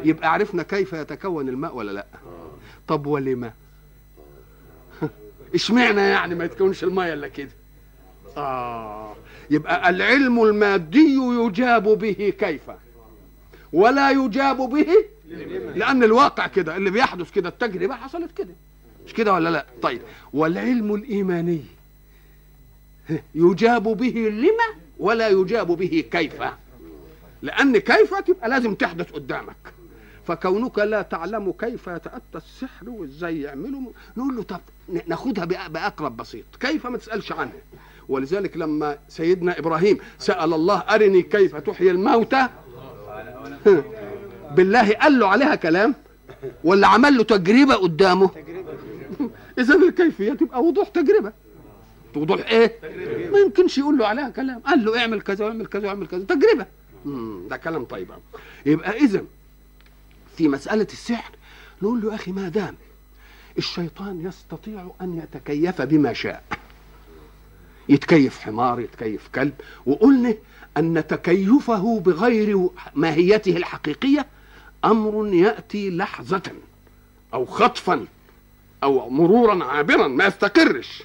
[0.03, 2.05] يبقى عرفنا كيف يتكون الماء ولا لا.
[2.87, 3.51] طب ولما؟
[5.55, 7.49] اشمعنى يعني ما يتكونش الماء إلا كده؟
[8.37, 9.15] آه
[9.49, 12.61] يبقى العلم المادي يجاب به كيف؟
[13.73, 14.87] ولا يجاب به
[15.75, 18.53] لأن الواقع كده اللي بيحدث كده التجربة حصلت كده.
[19.05, 20.01] مش كده ولا لا؟ طيب
[20.33, 21.61] والعلم الإيماني
[23.35, 26.33] يجاب به لما ولا يجاب به كيف؟
[27.41, 29.55] لأن كيف تبقى لازم تحدث قدامك.
[30.31, 33.81] فكونك لا تعلم كيف يتأتى السحر وازاي يعملوا
[34.17, 34.59] نقول له طب
[35.07, 36.45] ناخدها بأقرب بسيط.
[36.59, 37.53] كيف ما تسألش عنها.
[38.09, 42.47] ولذلك لما سيدنا إبراهيم سأل الله أرني كيف تحيي الموتى؟
[44.55, 45.95] بالله قال له عليها كلام؟
[46.63, 48.29] ولا عمل له تجربة قدامه؟
[49.59, 51.33] اذا الكيفية تبقى وضوح تجربة.
[52.15, 52.75] وضوح إيه؟
[53.31, 54.59] ما يمكنش يقول له عليها كلام.
[54.59, 56.23] قال له اعمل كذا واعمل كذا واعمل كذا.
[56.23, 56.65] تجربة.
[57.05, 57.47] مم.
[57.49, 58.07] ده كلام طيب
[58.65, 59.23] يبقى اذا
[60.41, 61.31] في مسألة السحر.
[61.81, 62.75] نقول له يا أخي ما دام
[63.57, 66.43] الشيطان يستطيع أن يتكيف بما شاء.
[67.89, 69.53] يتكيف حمار يتكيف كلب.
[69.85, 70.35] وقلنا
[70.77, 74.25] أن تكيفه بغير ماهيته الحقيقية
[74.85, 76.51] أمر يأتي لحظة
[77.33, 78.05] أو خطفا
[78.83, 81.03] أو مرورا عابرا ما يستقرش.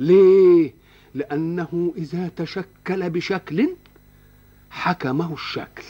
[0.00, 0.74] ليه؟
[1.14, 3.76] لأنه إذا تشكل بشكل
[4.70, 5.84] حكمه الشكل.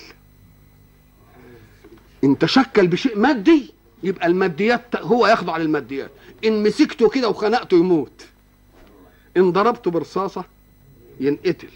[2.25, 6.11] إن تشكل بشيء مادي يبقى الماديات هو يخضع للماديات.
[6.45, 8.23] إن مسكته كده وخنقته يموت.
[9.37, 10.45] إن ضربته برصاصة
[11.21, 11.69] ينقتل.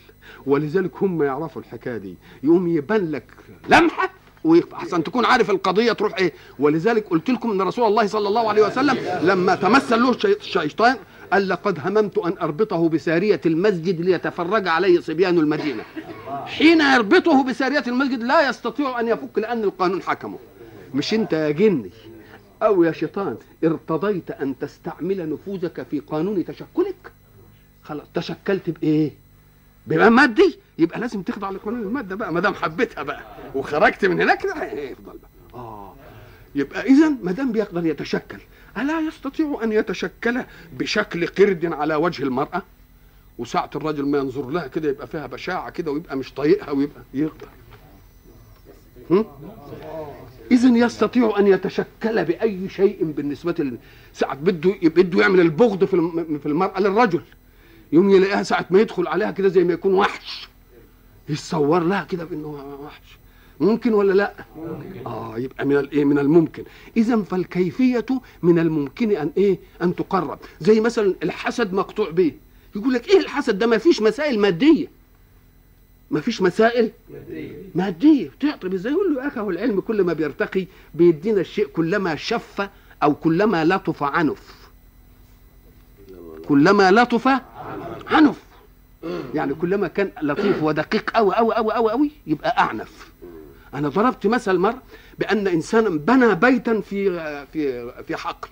[0.47, 2.15] ولذلك هم يعرفوا الحكاية دي.
[2.43, 3.25] يقوم يبان لك
[3.69, 4.13] لمحة
[4.45, 6.33] واحسن تكون عارف القضية تروح إيه.
[6.59, 10.97] ولذلك قلت لكم إن رسول الله صلى الله عليه وسلم لما تمثل له الشيطان
[11.33, 15.83] قال لقد هممت أن أربطه بسارية المسجد ليتفرج عليه صبيان المدينة.
[16.47, 20.39] حين يربطه بسارية المسجد لا يستطيع أن يفك لأن القانون حكمه.
[20.95, 21.91] مش أنت يا جني؟
[22.63, 27.13] أو يا شيطان ارتضيت أن تستعمل نفوذك في قانون تشكلك؟
[27.83, 29.11] خلاص تشكلت بإيه؟
[29.87, 33.21] بما مادي؟ يبقى لازم تخضع لقانون المادة بقى ما دام حبيتها بقى.
[33.55, 35.31] وخرجت من هناك يفضل بقى.
[35.55, 35.95] آه
[36.55, 38.39] يبقى اذا ما دام بيقدر يتشكل
[38.77, 42.63] ألا يستطيع أن يتشكل بشكل قرد على وجه المرأة؟
[43.39, 47.49] وساعة الراجل ما ينظر لها كده يبقى فيها بشاعة كده ويبقى مش طايقها ويبقى يقدر
[50.51, 53.79] إذا يستطيع أن يتشكل بأي شيء بالنسبة ل...
[54.13, 55.97] ساعة بده بده يعمل البغض في
[56.43, 57.23] في المرأة للرجل.
[57.93, 60.49] يوم يلاقيها ساعة ما يدخل عليها كده زي ما يكون وحش.
[61.29, 63.19] يتصور لها كده بأنه وحش.
[63.61, 64.33] ممكن ولا لا؟
[65.07, 66.65] آه يبقى من الايه؟ من الممكن.
[66.97, 68.07] اذا فالكيفية
[68.43, 72.33] من الممكن أن إيه؟ أن تقرب، زي مثلا الحسد مقطوع به.
[72.77, 74.87] يقول لك إيه الحسد ده؟ ما فيش مسائل مادية.
[76.11, 76.91] ما فيش مسائل
[77.75, 82.17] مادية تعطب إزاي؟ يقول له يا أخي هو العلم كل ما بيرتقي بيدينا الشيء كلما
[82.17, 82.69] شف
[83.03, 84.55] أو كلما لطف عنف.
[86.49, 87.29] كلما لطف
[88.07, 88.37] عنف.
[89.35, 93.11] يعني كلما كان لطيف ودقيق قوي قوي قوي قوي يبقى أعنف.
[93.77, 94.83] أنا ضربت مثل مره
[95.19, 97.11] بأن انسانا بنى بيتا في
[97.53, 98.49] في في حقل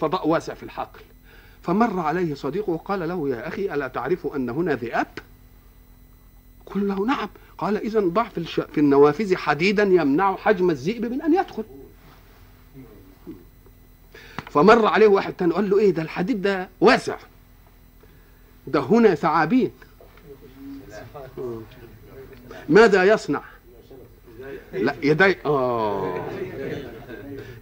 [0.00, 1.00] فضاء واسع في الحقل.
[1.62, 5.06] فمر عليه صديقه وقال له يا أخي ألا تعرف أن هنا ذئاب؟
[6.66, 7.28] قل له نعم.
[7.58, 8.60] قال إذا ضع في, الش...
[8.60, 11.64] في النوافذ حديدا يمنع حجم الذئب من أن يدخل.
[14.50, 17.16] فمر عليه واحد تاني قال له إيه ده الحديد ده واسع.
[18.66, 19.70] ده هنا ثعابين.
[22.68, 23.42] ماذا يصنع؟
[24.72, 26.26] لا يدي آه.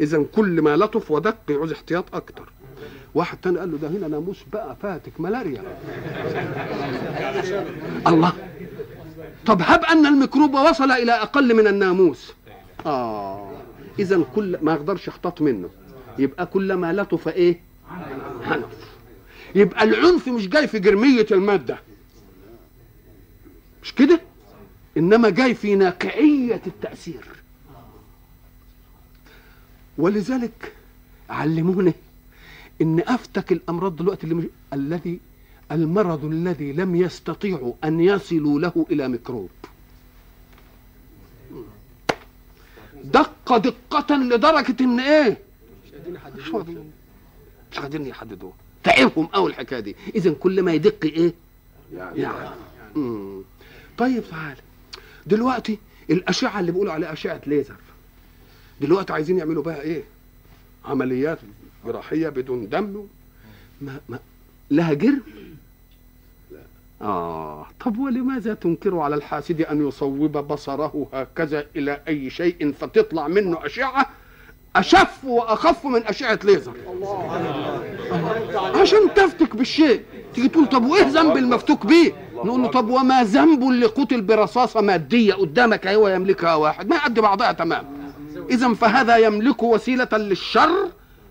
[0.01, 2.53] اذا كل ما لطف ودق يعوز احتياط أكتر.
[3.15, 5.63] واحد تاني قال له ده هنا ناموس بقى فاتك ملاريا.
[8.07, 8.33] الله.
[9.47, 12.33] طب هب أن الميكروب وصل إلى أقل من الناموس.
[12.87, 13.53] آه.
[13.99, 15.71] اذا كل ما يقدرش يحتاط منه.
[16.19, 17.61] يبقى كلما لطف إيه؟
[18.47, 18.91] عنف.
[19.55, 21.79] يبقى العنف مش جاي في جرمية المادة.
[23.83, 24.21] مش كده؟
[24.97, 27.25] إنما جاي في ناقعية التأثير.
[29.99, 30.73] ولذلك
[31.31, 31.93] علموني
[32.83, 34.45] إن أفتك الأمراض دلوقتي اللي مش...
[34.73, 35.21] الذي
[35.73, 39.51] المرض الذي لم يستطيعوا أن يصلوا له إلى ميكروب.
[43.05, 45.39] دق دقة لدرجة إن إيه؟
[47.73, 48.53] مش قادرين يحددوه.
[48.85, 49.97] تعبهم قوي الحكاية دي.
[50.15, 51.35] اذا كل ما يدق إيه؟
[51.95, 52.21] يعني.
[52.21, 52.49] يعني.
[52.97, 53.43] مم.
[53.99, 54.57] طيب تعال.
[55.27, 55.79] دلوقتي
[56.11, 57.75] الأشعة اللي بيقولوا عليها أشعة ليزر
[58.81, 60.03] دلوقتي عايزين يعملوا بها إيه؟
[60.85, 61.39] عمليات
[61.87, 63.05] جراحية بدون دم.
[63.81, 64.19] ما ما
[64.71, 65.23] لها جرم؟
[67.03, 67.67] آه.
[67.85, 74.07] طب ولماذا تنكر على الحاسد أن يصوب بصره هكذا إلى أي شيء فتطلع منه أشعة؟
[74.77, 76.73] أشف وأخف من أشعة ليزر.
[78.81, 80.03] عشان تفتك بالشيء
[80.35, 82.13] تيجي تقول طب وإيه ذنب المفتوك به
[82.45, 87.15] نقول له طب وما ذنب اللي قتل برصاصة مادية قدامك أهو يملكها واحد؟ ما قد
[87.21, 87.85] بعضها تمام.
[88.51, 90.89] إذا فهذا يملك وسيلة للشر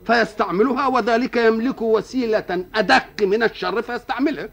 [0.07, 4.49] فيستعملها وذلك يملك وسيلة أدق من الشر فيستعملها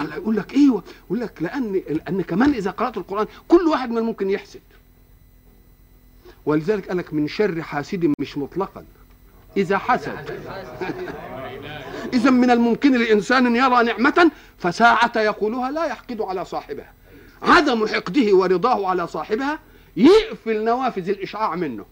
[0.00, 4.02] الله يقول لك إيوه يقول لك لأن لأن كمان إذا قرأت القرآن كل واحد من
[4.02, 4.60] ممكن يحسد.
[6.46, 8.84] ولذلك قال لك من شر حاسد مش مطلقا.
[9.56, 10.12] إذا حسد.
[12.12, 16.92] إذا من الممكن لإنسان أن يرى نعمة فساعة يقولها لا يحقد على صاحبها.
[17.42, 19.58] عدم حقده ورضاه على صاحبها
[19.96, 21.84] يقفل نوافذ الإشعاع منه.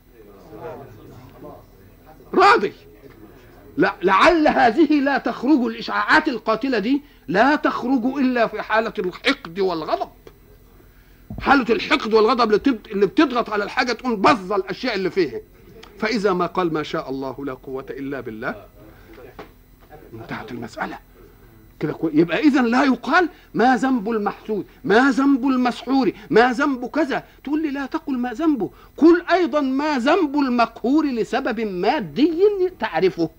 [2.35, 2.73] راضي.
[3.77, 10.11] لا لعل هذه لا تخرج الإشعاعات القاتلة دي لا تخرج إلا في حالة الحقد والغضب.
[11.41, 15.41] حالة الحقد والغضب اللي بتضغط على الحاجة تقوم بظ الأشياء اللي فيها.
[15.99, 18.65] فإذا ما قال ما شاء الله لا قوة إلا بالله
[20.13, 20.99] انتهت المسألة.
[21.81, 27.25] كده يبقى اذا لا يقال ما ذنب المحسود ما ذنب المسحور ما ذنب كذا.
[27.45, 28.71] تقول لي لا تقل ما ذنبه.
[28.97, 32.39] قل أيضا ما ذنب المقهور لسبب مادي
[32.81, 33.31] تعرفه.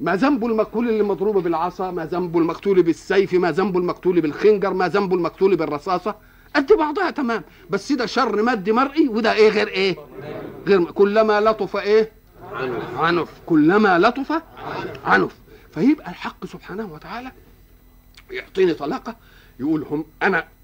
[0.00, 4.88] ما ذنب المقتول اللي مضروب بالعصا ما ذنب المقتول بالسيف ما ذنب المقتول بالخنجر ما
[4.88, 6.14] ذنب المقتول بالرصاصة.
[6.56, 7.42] قد بعضها تمام.
[7.70, 9.96] بس ده شر مادي مرئي وده إيه غير إيه؟
[10.66, 12.19] غير كلما لطف إيه؟
[12.96, 13.28] عنف.
[13.46, 14.42] كلما لطف
[15.04, 15.36] عنف.
[15.74, 17.32] فيبقى الحق سبحانه وتعالى
[18.30, 19.16] يعطيني طلاقة
[19.60, 20.04] يقول هم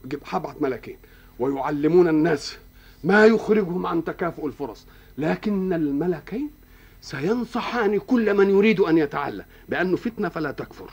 [0.04, 0.96] جب- هبعت ملكين.
[1.38, 2.56] ويعلمون الناس
[3.04, 4.86] ما يخرجهم عن تكافؤ الفرص.
[5.18, 6.50] لكن الملكين
[7.02, 10.90] سينصحان كل من يريد أن يتعلم بانه فتنة فلا تكفر.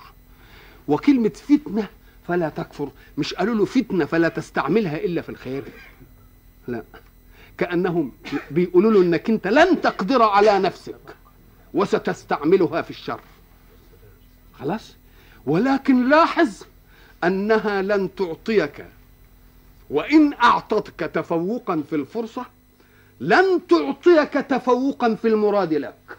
[0.88, 1.88] وكلمة فتنة
[2.28, 2.90] فلا تكفر.
[3.18, 5.64] مش قالوا له فتنة فلا تستعملها إلا في الخير.
[6.68, 6.84] لا.
[7.58, 8.12] كأنهم
[8.52, 11.16] بيقولوا له إنك أنت لن تقدر على نفسك
[11.74, 13.20] وستستعملها في الشر.
[14.60, 14.96] خلاص؟
[15.46, 16.64] ولكن لاحظ
[17.24, 18.86] أنها لن تعطيك
[19.90, 22.46] وإن أعطتك تفوقا في الفرصة
[23.20, 26.18] لن تعطيك تفوقا في المراد لك.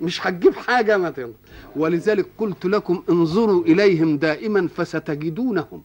[0.00, 1.32] مش هتجيب حاجة مثلا
[1.76, 5.82] ولذلك قلت لكم انظروا إليهم دائما فستجدونهم.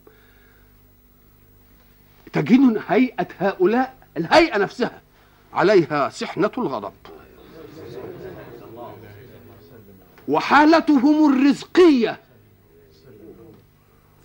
[2.35, 5.01] تجدون هيئة هؤلاء الهيئة نفسها
[5.53, 6.93] عليها سحنة الغضب.
[10.27, 12.19] وحالتهم الرزقية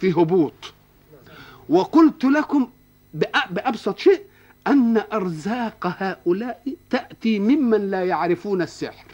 [0.00, 0.52] في هبوط.
[1.68, 2.68] وقلت لكم
[3.24, 4.22] بأ- بأبسط شيء
[4.66, 9.06] أن أرزاق هؤلاء تأتي ممن لا يعرفون السحر.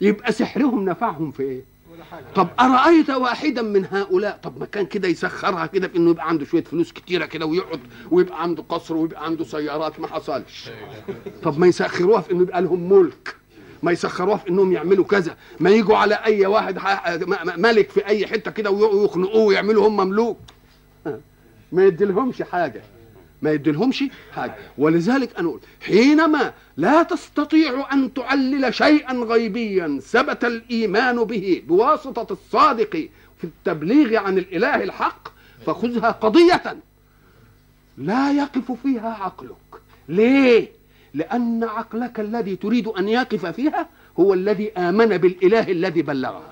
[0.00, 1.62] يبقى سحرهم نفعهم في إيه؟
[2.34, 6.64] طب أرأيت واحدا من هؤلاء؟ طب ما كان كده يسخرها كده إنه يبقى عنده شوية
[6.64, 7.80] فلوس كتيرة كده ويقعد
[8.10, 10.70] ويبقى عنده قصر ويبقى عنده سيارات ما حصلش.
[11.42, 13.36] طب ما يسخروها في إنه يبقى لهم ملك.
[13.82, 15.36] ما يسخروها في إنهم يعملوا كذا.
[15.60, 16.78] ما يجوا على أي واحد
[17.56, 20.38] ملك في أي حتة كده ويقعدوا يخنقوه ويعملوا هم مملوك.
[21.72, 22.82] ما يديلهمش حاجة.
[23.42, 24.54] ما يديلهمش حاجة.
[24.78, 33.08] ولذلك أنا أقول حينما لا تستطيع أن تعلل شيئا غيبيا ثبت الإيمان به بواسطة الصادق
[33.38, 35.28] في التبليغ عن الإله الحق
[35.66, 36.76] فخذها قضية.
[37.98, 39.80] لا يقف فيها عقلك.
[40.08, 40.68] ليه؟
[41.14, 43.88] لأن عقلك الذي تريد أن يقف فيها
[44.20, 46.42] هو الذي آمن بالإله الذي بلغه.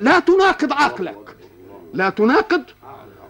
[0.00, 1.36] لا تناقض عقلك.
[1.94, 2.64] لا تناقض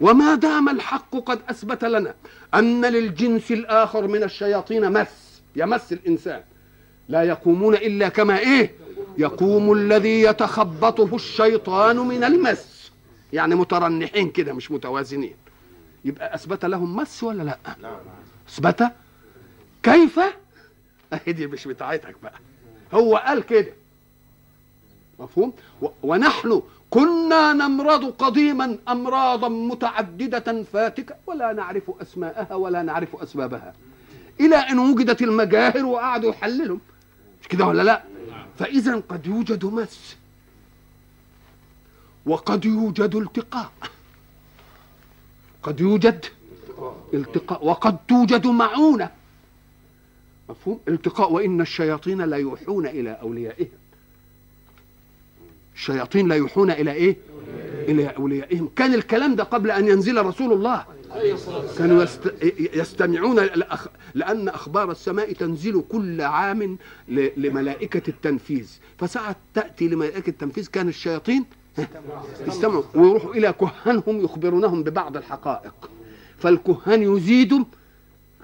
[0.01, 2.15] وما دام الحق قد أثبت لنا
[2.55, 6.43] أن للجنس الآخر من الشياطين مس يمس الإنسان.
[7.09, 8.75] لا يقومون إلا كما إيه؟
[9.19, 12.91] يقوم الذي يتخبطه الشيطان من المس.
[13.33, 15.37] يعني مترنحين كده مش متوازنين.
[16.05, 17.59] يبقى أثبت لهم مس ولا لأ؟
[18.49, 18.83] أثبت.
[19.83, 20.21] كيف؟
[21.29, 22.41] دي مش بتاعتك بقى.
[22.95, 23.73] هو قال كده.
[25.19, 25.53] مفهوم؟
[26.03, 33.75] ونحن كنا نمرض قديما أمراضا متعددة فاتكة ولا نعرف أسماءها ولا نعرف أسبابها.
[34.41, 36.81] إلى أن وجدت المجاهر وقعدوا يحللهم.
[37.43, 38.03] مش كده ولا لا؟
[38.59, 40.17] فإذا قد يوجد مس.
[42.27, 43.73] وقد يوجد التقاء.
[45.63, 46.25] قد يوجد
[47.15, 47.67] التقاء.
[47.67, 49.11] وقد توجد معونة.
[50.49, 53.79] مفهوم؟ التقاء وإن الشياطين لا يوحون إلى أوليائهم.
[55.79, 57.17] الشياطين لا يوحون إلى إيه؟
[57.89, 58.71] إلى أوليائهم.
[58.77, 60.85] كان الكلام ده قبل أن ينزل رسول الله.
[61.79, 62.35] كانوا يست...
[62.75, 63.87] يستمعون لأخ...
[64.15, 67.29] لأن أخبار السماء تنزل كل عام ل...
[67.37, 68.71] لملائكة التنفيذ.
[68.99, 71.45] فساعة تأتي لملائكة التنفيذ كان الشياطين
[72.47, 75.91] يستمعوا ويروحوا إلى كهانهم يخبرونهم ببعض الحقائق.
[76.39, 77.65] فالكهان يزيدوا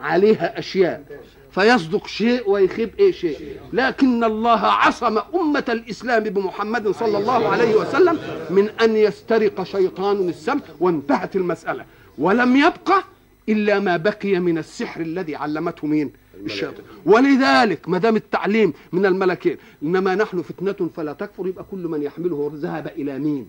[0.01, 1.05] عليها أشياء.
[1.55, 3.39] فيصدق شيء ويخيب إيه شيء.
[3.73, 8.19] لكن الله عصم أمة الإسلام بمحمد صلى الله عليه وسلم
[8.51, 11.85] من أن يسترق شيطان السمع وانتهت المسألة.
[12.19, 13.05] ولم يبقى
[13.49, 16.13] إلا ما بقي من السحر الذي علمته مين؟
[16.45, 16.85] الشياطين.
[17.07, 22.51] ولذلك ما دام التعليم من الملكين إنما نحن فتنة فلا تكفر يبقى كل من يحمله
[22.55, 23.49] ذهب إلى مين؟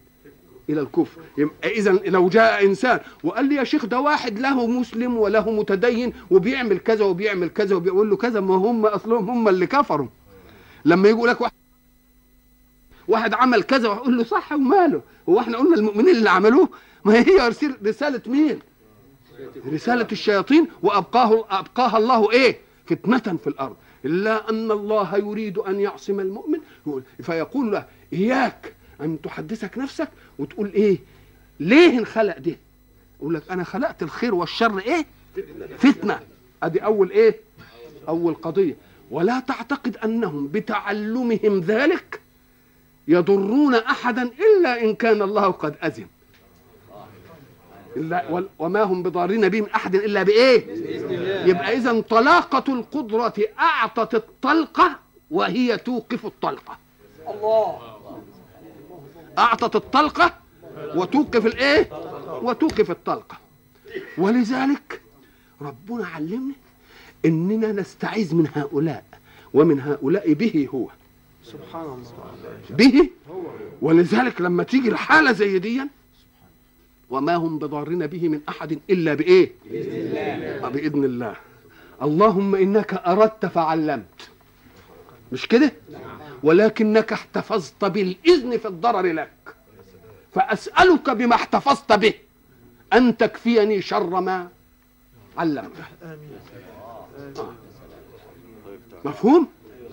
[0.70, 1.22] إلى الكفر.
[1.64, 6.80] اذا لو جاء إنسان وقال لي يا شيخ ده واحد له مسلم وله متدين وبيعمل
[6.80, 10.08] كذا وبيعمل كذا وبيقول له كذا ما هم أصلهم هم اللي كفروا.
[10.86, 11.54] لما يقول لك واحد
[13.08, 15.02] واحد عمل كذا ويقول له صح وماله.
[15.30, 16.70] هو إحنا قلنا المؤمنين اللي عملوه
[17.06, 17.54] ما هي
[17.86, 18.60] رسالة مين؟
[19.74, 20.68] رسالة الشياطين.
[20.84, 23.76] وابقاه أبقاها الله إيه؟ فتنة في الأرض.
[24.06, 26.60] إلا أن الله يريد أن يعصم المؤمن.
[27.22, 28.75] فيقول له إياك.
[29.02, 30.98] أن تحدثك نفسك وتقول إيه؟
[31.60, 32.56] ليه انخلق ده؟
[33.20, 35.06] يقول لك أنا خلقت الخير والشر إيه؟
[35.78, 36.20] فتنة.
[36.64, 37.36] أدي أول إيه؟
[38.08, 38.76] أول قضية.
[39.12, 42.22] ولا تعتقد أنهم بتعلمهم ذلك
[43.08, 46.08] يضرون أحدا إلا إن كان الله قد أذن.
[47.98, 50.66] إلا وما هم بضارين به من أحد إلا بإيه؟
[51.50, 55.00] يبقى إذا طلاقة القدرة أعطت الطلقة
[55.32, 56.78] وهي توقف الطلقة.
[57.30, 57.95] الله.
[59.38, 60.34] أعطت الطلقة
[60.96, 61.90] وتوقف الإيه؟
[62.42, 63.38] وتوقف الطلقة.
[64.18, 65.02] ولذلك
[65.62, 66.54] ربنا علمنا
[67.26, 69.04] إننا نستعيذ من هؤلاء
[69.54, 70.88] ومن هؤلاء به هو.
[71.44, 72.02] سبحان الله
[72.70, 73.10] به؟
[73.82, 75.82] ولذلك لما تيجي الحالة زي دي
[77.10, 80.70] وما هم بضارين به من أحد إلا بإيه؟ بإذن الله.
[80.70, 81.36] بإذن الله.
[82.02, 84.30] اللهم إنك أردت فعلمت.
[85.32, 85.72] مش كده؟
[86.46, 89.56] ولكنك احتفظت بالإذن في الضرر لك.
[90.34, 92.14] فأسألك بما احتفظت به.
[92.94, 94.48] أن تكفيني شر ما
[95.38, 97.54] علمته آه.
[99.06, 99.48] مفهوم؟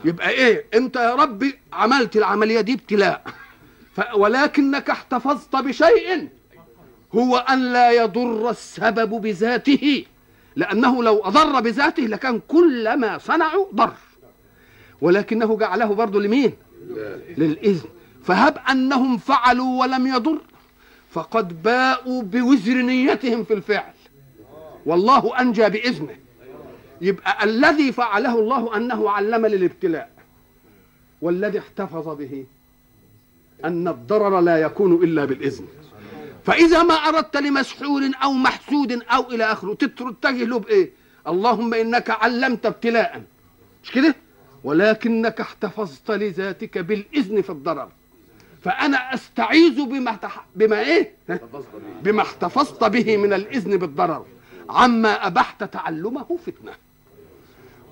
[0.05, 3.25] يبقى إيه؟ أنت يا ربي عملت العملية دي ابتلاء.
[4.15, 6.29] ولكنك احتفظت بشيء
[7.15, 10.05] هو أن لا يضر السبب بذاته.
[10.57, 13.95] لأنه لو أضر بذاته لكان كل ما صنعوا ضر.
[15.03, 16.53] ولكنه جعله برضه لمين؟
[17.38, 17.88] للإذن.
[18.25, 20.38] فهب أنهم فعلوا ولم يضر.
[21.11, 23.93] فقد باءوا بوزر نيتهم في الفعل.
[24.87, 26.17] والله أنجى بإذنه.
[27.01, 30.11] يبقى الذي فعله الله أنه علم للابتلاء.
[31.23, 32.47] والذي احتفظ به
[33.65, 35.67] أن الضرر لا يكون إلا بالإذن.
[36.45, 40.91] فإذا ما أردت لمسحور أو محسود أو إلى آخره تتجه له بإيه؟
[41.27, 43.23] اللهم إنك علمت ابتلاء.
[43.85, 44.15] مش كده؟
[44.64, 47.88] ولكنك احتفظت لذاتك بالإذن في الضرر.
[48.64, 50.18] فأنا أستعيذ بما
[50.57, 51.12] بما إيه؟
[52.03, 54.27] بما احتفظت به من الإذن بالضرر.
[54.70, 56.72] عما أبحت تعلمه فتنة.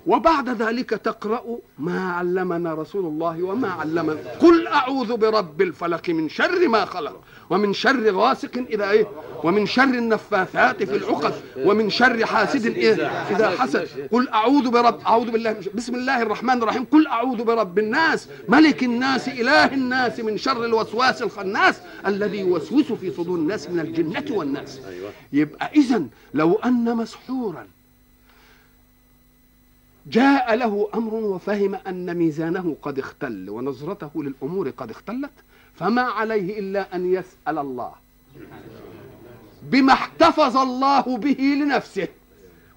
[0.07, 1.45] وبعد ذلك تقرأ
[1.79, 4.17] ما علمنا رسول الله وما علمنا.
[4.41, 9.07] قل أعوذ برب الفلق من شر ما خلق ومن شر غاسق إذا إيه
[9.45, 12.95] ومن شر النفاثات في العقد ومن شر حاسد إيه
[13.31, 13.89] إذا حسد.
[14.13, 16.85] قل أعوذ برب أعوذ بالله بسم الله الرحمن الرحيم.
[16.85, 23.11] قل أعوذ برب الناس ملك الناس إله الناس من شر الوسواس الخناس الذي يوسوس في
[23.11, 24.81] صدور الناس من الجنة والناس.
[25.33, 26.03] يبقى اذا
[26.35, 27.67] لو أن مسحورا
[30.11, 35.31] جاء له أمر وفهم أن ميزانه قد اختل ونظرته للأمور قد اختلت
[35.75, 37.93] فما عليه إلا أن يسأل الله
[39.63, 42.09] بما احتفظ الله به لنفسه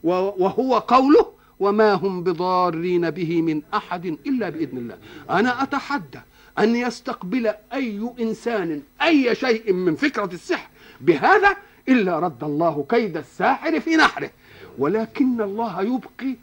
[0.04, 4.98] وهو قوله وما هم بضارين به من أحد إلا بإذن الله.
[5.30, 6.20] أنا أتحدى
[6.60, 10.70] أن يستقبل أي إنسان أي شيء من فكرة السحر
[11.02, 11.58] بهذا
[11.90, 14.30] إلا رد الله كيد الساحر في نحره.
[14.78, 16.36] ولكن الله يبقي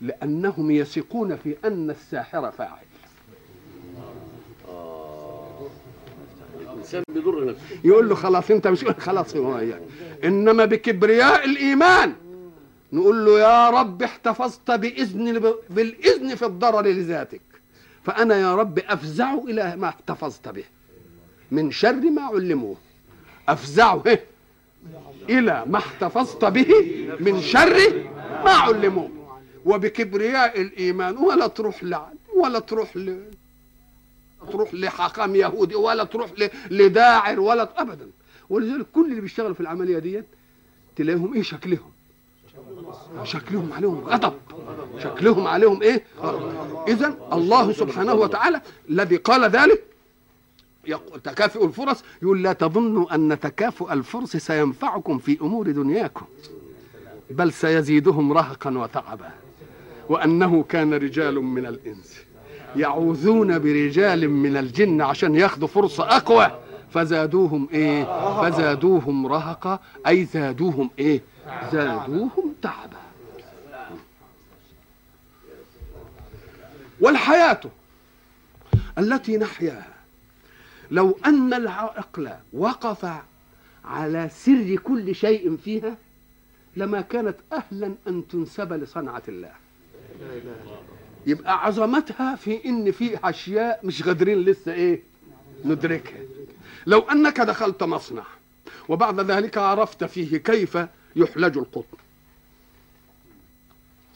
[0.00, 2.84] لأنهم يثقون في أن الساحر فاعل.
[6.60, 7.62] الإنسان بيضر نفسه.
[7.84, 9.84] يقول له خلاص أنت مش خلاص هو يعني.
[10.24, 12.14] إنما بكبرياء الإيمان.
[12.92, 17.40] نقول له يا رب احتفظت بإذن بالإذن في الضرر لذاتك.
[18.04, 20.64] فأنا يا رب أفزع إلى ما احتفظت به.
[21.50, 22.76] من شر ما علموه.
[23.48, 24.02] أفزعه
[25.28, 26.74] إلى ما احتفظت به
[27.20, 28.04] من شر
[28.44, 29.19] ما علموه.
[29.70, 33.20] وبكبرياء الإيمان ولا تروح لعن ولا تروح ل
[34.52, 36.48] تروح لحاكم يهودي ولا تروح ل...
[36.70, 38.08] لداعر ولا ابدا.
[38.50, 40.24] ولذلك كل اللي بيشتغلوا في العملية ديت
[40.96, 41.90] تلاقيهم إيه؟ شكلهم.
[43.24, 44.34] شكلهم عليهم غضب.
[44.98, 46.04] شكلهم عليهم إيه؟
[46.88, 48.60] اذا الله سبحانه وتعالى
[48.90, 49.82] الذي قال ذلك
[51.24, 56.26] تكافؤ الفرص يقول لا تظنوا أن تكافؤ الفرص سينفعكم في أمور دنياكم
[57.30, 59.30] بل سيزيدهم رهقا وتعبا
[60.10, 62.20] وأنه كان رجال من الإنس.
[62.76, 66.60] يعوذون برجال من الجن عشان ياخذوا فرصة أقوى.
[66.94, 68.04] فزادوهم إيه؟
[68.42, 71.20] فزادوهم رهقا أي زادوهم إيه؟
[71.72, 73.00] زادوهم تعبا.
[77.00, 77.60] والحياة
[78.98, 79.94] التي نحياها.
[80.90, 83.06] لو أن العقل وقف
[83.84, 85.96] على سر كل شيء فيها
[86.76, 89.50] لما كانت أهلا أن تنسب لصنعة الله.
[91.26, 95.02] يبقى عظمتها في إن في أشياء مش قادرين لسه إيه؟
[95.64, 96.18] ندركها.
[96.86, 98.24] لو أنك دخلت مصنع
[98.88, 100.78] وبعد ذلك عرفت فيه كيف
[101.16, 101.96] يحلج القطن.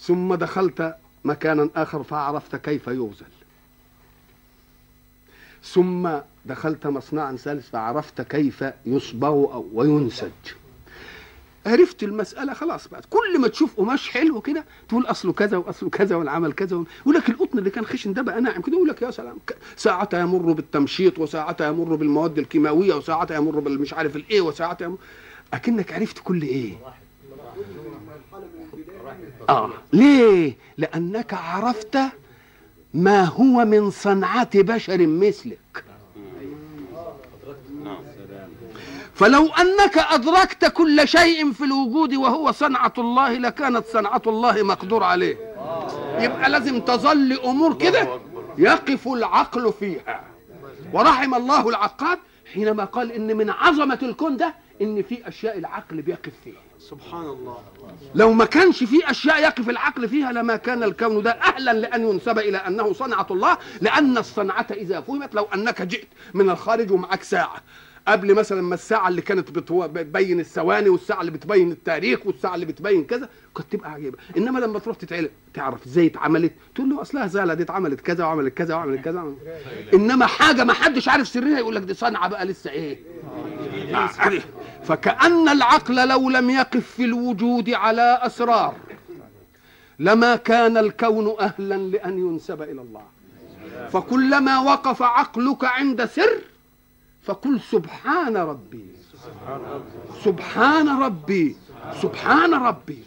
[0.01, 0.95] ثم دخلت
[1.25, 3.27] مكانا آخر فعرفت كيف يغزل.
[5.65, 6.09] ثم
[6.47, 10.31] دخلت مصنعا ثالث فعرفت كيف يصبغ أو وينسج.
[11.67, 13.03] عرفت المسألة خلاص بقى.
[13.11, 17.29] كل ما تشوف قماش حلو كده تقول أصله كذا وأصله كذا والعمل كذا يقول لك
[17.29, 19.37] القطن اللي كان خشن ده بقى ناعم كده يقول لك يا سلام
[19.77, 24.97] ساعتها يمر بالتمشيط وساعتها يمر بالمواد الكيماوية وساعتها يمر بالمش عارف الإيه وساعتها يمر
[25.55, 26.73] أكنك عرفت كل إيه.
[29.49, 29.71] آه.
[29.93, 31.99] ليه؟ لأنك عرفت
[32.95, 35.85] ما هو من صنعة بشر مثلك.
[39.15, 45.37] فلو أنك أدركت كل شيء في الوجود وهو صنعة الله لكانت صنعة الله مقدور عليه.
[46.19, 48.21] يبقى لازم تظل أمور كده
[48.59, 50.25] يقف العقل فيها.
[50.93, 52.19] ورحم الله العقاد
[52.55, 56.61] حينما قال إن من عظمة الكون ده إن في أشياء العقل بيقف فيها.
[56.79, 57.59] سبحان الله.
[58.15, 62.39] لو ما كانش في أشياء يقف العقل فيها لما كان الكون ده أهلا لأن ينسب
[62.39, 67.63] إلى أنه صنعة الله لأن الصنعة إذا فهمت لو أنك جئت من الخارج ومعك ساعة.
[68.09, 73.05] قبل مثلا ما الساعة اللي كانت بتبين الثواني والساعة اللي بتبين التاريخ والساعة اللي بتبين
[73.05, 77.55] كذا كانت تبقى عجيبة إنما لما تروح تتعلم تعرف إزاي اتعملت تقول له أصلها زاله
[77.55, 79.39] دي اتعملت كذا وعملت كذا وعملت كذا وعملت.
[79.95, 82.99] إنما حاجة ما حدش عارف سرها يقول لك دي صنعة بقى لسه إيه
[83.95, 84.47] آه، عارف.
[84.85, 88.75] فكأن العقل لو لم يقف في الوجود على أسرار
[89.99, 93.03] لما كان الكون أهلا لأن ينسب إلى الله
[93.93, 96.39] فكلما وقف عقلك عند سر
[97.25, 98.87] فقل سبحان ربي.
[100.25, 101.57] سبحان ربي.
[102.03, 103.03] سبحان ربي.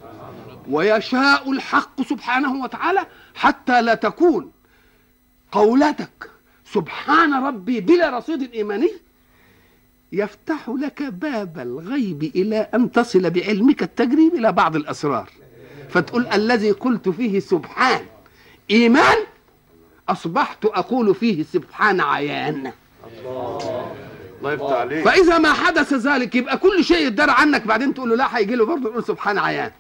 [0.70, 4.52] ويشاء الحق سبحانه وتعالى حتى لا تكون
[5.52, 6.30] قولتك
[6.74, 8.92] سبحان ربي بلا رصيد إيماني
[10.12, 15.30] يفتح لك باب الغيب إلى أن تصل بعلمك التجريب إلى بعض الأسرار.
[15.90, 18.06] فتقول الذي قلت فيه سبحان.
[18.72, 19.18] إيمان؟
[20.10, 22.72] أصبحت أقول فيه سبحان عيان.
[23.08, 24.07] الله.
[24.44, 25.06] يفتح عليك.
[25.06, 27.68] فإذا ما حدث ذلك يبقى كل شيء يدار عنك.
[27.68, 29.72] بعدين تقول له لا هيجي له برضه تقول سبحان عيان.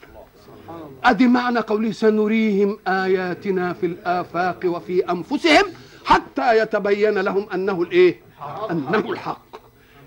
[1.04, 5.66] أدي معنى قوله سنريهم آياتنا في الآفاق وفي أنفسهم
[6.06, 8.20] حتى يتبين لهم أنه الإيه؟
[8.72, 9.48] أنه الحق.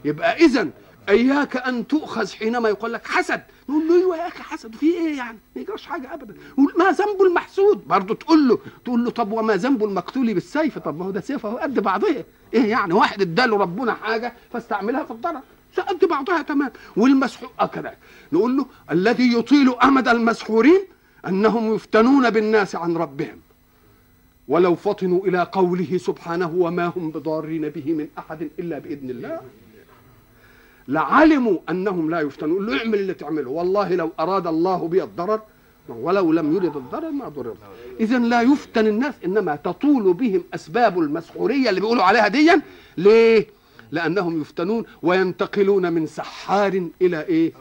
[0.04, 0.68] يبقى اذا
[1.08, 3.42] إياك أن تؤخذ حينما يقول لك حسد.
[3.68, 6.34] نقول له أيوه يا أخي حسد؟ في إيه يعني؟ ما يجراش حاجة ابدا.
[6.56, 11.04] ما ذنب المحسود؟ برضه تقول له تقول له طب وما ذنب المقتول بالسيف؟ طب ما
[11.04, 12.24] هو ده سيف اهو قد بعضها
[12.54, 15.40] إيه يعني؟ واحد اداله ربنا حاجة فاستعملها في الضرر.
[15.88, 16.70] قد بعضها تمام.
[16.96, 17.98] والمسحور آه كذلك.
[18.32, 20.80] نقول له الذي يطيل أمد المسحورين
[21.26, 23.40] أنهم يفتنون بالناس عن ربهم.
[24.48, 29.40] ولو فطنوا إلى قوله سبحانه وما هم بضارين به من أحد إلا بإذن الله.
[30.88, 32.66] لعلموا أنهم لا يفتنون.
[32.66, 33.50] له اعمل اللي تعمله.
[33.50, 35.40] والله لو أراد الله بي الضرر
[35.88, 37.56] ولو لم يرد الضرر ما ضرر.
[38.00, 42.62] اذا لا يفتن الناس إنما تطول بهم أسباب المسحورية اللي بيقولوا عليها ديا
[42.96, 43.46] ليه؟
[43.92, 47.52] لأنهم يفتنون وينتقلون من سحار إلى إيه؟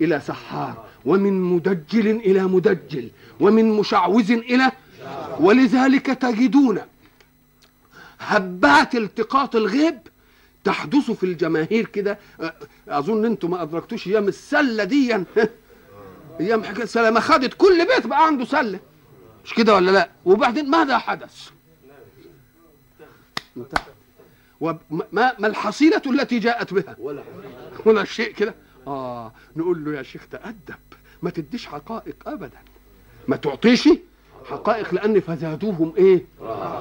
[0.00, 0.84] إلى سحار.
[1.04, 3.08] ومن مدجل إلى مدجل.
[3.40, 4.72] ومن مشعوذ إلى
[5.40, 6.78] ولذلك تجدون
[8.20, 9.98] هبات التقاط الغيب
[10.64, 12.18] تحدث في الجماهير كده
[12.88, 15.16] أظن أنتم ما أدركتوش أيام السلة دي.
[16.40, 18.80] أيام حكاية السلة ما خدت كل بيت بقى عنده سلة.
[19.44, 21.50] مش كده ولا لا؟ وبعدين ماذا حدث؟
[24.60, 24.78] وما
[25.38, 27.22] ما الحصيلة التي جاءت بها؟ ولا
[27.84, 28.54] ولا شيء كده؟
[28.86, 30.74] آه نقول له يا شيخ تأدب
[31.22, 32.58] ما تديش حقائق ابدا.
[33.28, 33.88] ما تعطيش
[34.50, 36.24] حقائق لأن فزادوهم إيه؟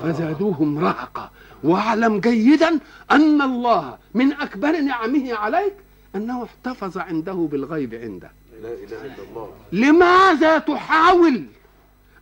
[0.03, 1.31] فزادوهم رهقا
[1.63, 2.79] واعلم جيدا
[3.11, 5.73] أن الله من أكبر نعمه عليك
[6.15, 8.31] أنه احتفظ عنده بالغيب عنده.
[8.61, 9.49] لا إله إلا الله.
[9.71, 11.43] لماذا تحاول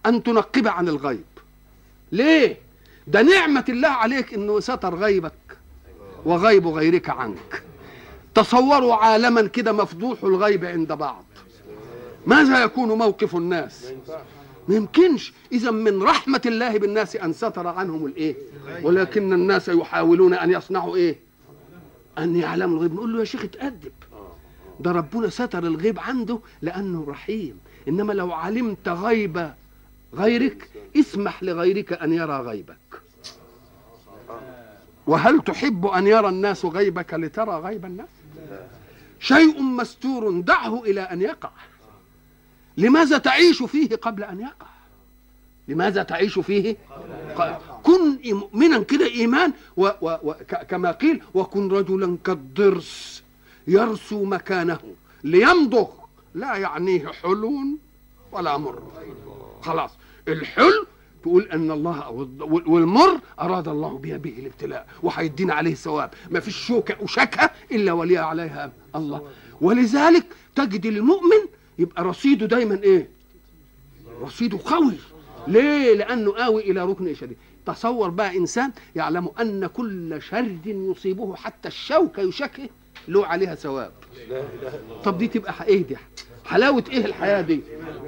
[0.06, 1.24] أن تنقب عن الغيب؟
[2.12, 2.58] ليه؟
[3.08, 5.58] ده نعمة الله عليك إنه ستر غيبك
[6.26, 7.64] وغيب غيرك عنك.
[8.36, 11.24] تصوروا عالما كده مفضوح الغيب عند بعض.
[12.28, 13.92] ماذا يكون موقف الناس؟
[14.68, 18.36] ما يمكنش إذا من رحمة الله بالناس أن ستر عنهم الإيه؟
[18.84, 21.16] ولكن الناس يحاولون أن يصنعوا إيه؟
[22.18, 22.94] أن يعلموا الغيب.
[22.94, 23.92] نقول له يا شيخ اتأدب.
[24.80, 27.60] ده ربنا ستر الغيب عنده لأنه رحيم.
[27.88, 29.52] إنما لو علمت غيب
[30.14, 33.02] غيرك اسمح لغيرك أن يرى غيبك.
[35.08, 38.10] وهل تحب أن يرى الناس غيبك لترى غيب الناس؟
[39.20, 41.50] شيء مستور دعه إلى أن يقع.
[42.78, 44.68] لماذا تعيش فيه قبل أن يقع؟
[45.68, 46.78] لماذا تعيش فيه؟
[47.84, 50.34] كن مؤمنا كده إيمان و و و
[50.70, 53.24] كما قيل وكن رجلا كالضرس
[53.68, 54.80] يرسو مكانه
[55.24, 55.88] ليمضغ.
[56.36, 57.54] لا يعنيه حلو
[58.32, 58.84] ولا مر.
[59.62, 59.92] خلاص.
[60.28, 60.86] الحلو
[61.22, 66.56] تقول أن الله وال- والمر أراد الله بها به الابتلاء وهيدينا عليه ثواب ما فيش
[66.68, 69.28] شوكة وشكه إلا ولي عليها الله.
[69.62, 71.42] ولذلك تجد المؤمن
[71.82, 73.08] يبقى رصيده دايما إيه؟
[74.22, 74.94] رصيده قوي.
[75.48, 81.68] ليه؟ لأنه قوي إلى ركن شديد تصور بقى إنسان يعلم أن كل شر يصيبه حتى
[81.68, 82.70] الشوكة يشكه
[83.08, 83.92] له عليها ثواب.
[85.04, 85.98] طب دي تبقى إيه دي؟
[86.46, 87.62] حلاوة إيه الحياة دي؟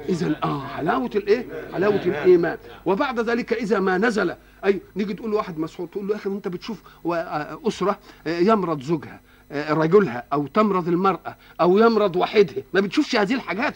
[0.08, 2.58] اذا آه حلاوة الإيه؟ حلاوة الإيمان.
[2.86, 6.48] وبعد ذلك إذا ما نزل أي نيجي تقول لواحد مسحور تقول له يا أخي أنت
[6.48, 9.20] بتشوف آه، أسرة آه، يمرض زوجها.
[9.52, 13.74] رجلها أو تمرض المرأة أو يمرض وحيدها ما بتشوفش هذه الحاجات.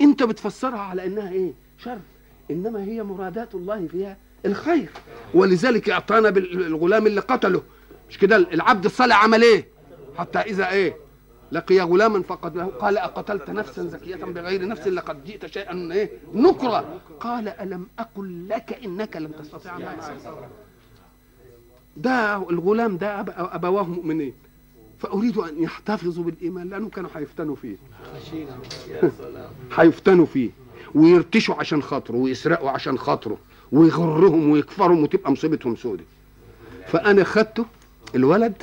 [0.00, 1.98] أنت بتفسرها على إنها إيه؟ شر.
[2.50, 4.16] إنما هي مرادات الله فيها
[4.46, 4.88] الخير.
[5.34, 7.62] ولذلك أعطانا بالغلام اللي قتله.
[8.10, 9.68] مش كده؟ العبد الصالح عمل إيه؟
[10.18, 10.96] حتى إذا إيه؟
[11.52, 17.48] لقي غلاما فقد قال أقتلت نفسا زكية بغير نفس لقد جئت شيئا إيه؟ نكرا قال
[17.48, 19.96] ألم أقل لك إنك لن تستطيع معي
[21.96, 24.34] ده الغلام ده أب- أبواه مؤمنين.
[25.04, 27.76] فأريد أن يحتفظوا بالإيمان لانهم كانوا هيفتنوا فيه.
[29.78, 30.50] هيفتنوا فيه.
[30.94, 33.38] ويرتشوا عشان خاطره ويسرقوا عشان خاطره
[33.72, 36.04] ويغرهم ويكفرهم وتبقى مصيبتهم سودة.
[36.86, 37.64] فأنا خدته
[38.14, 38.62] الولد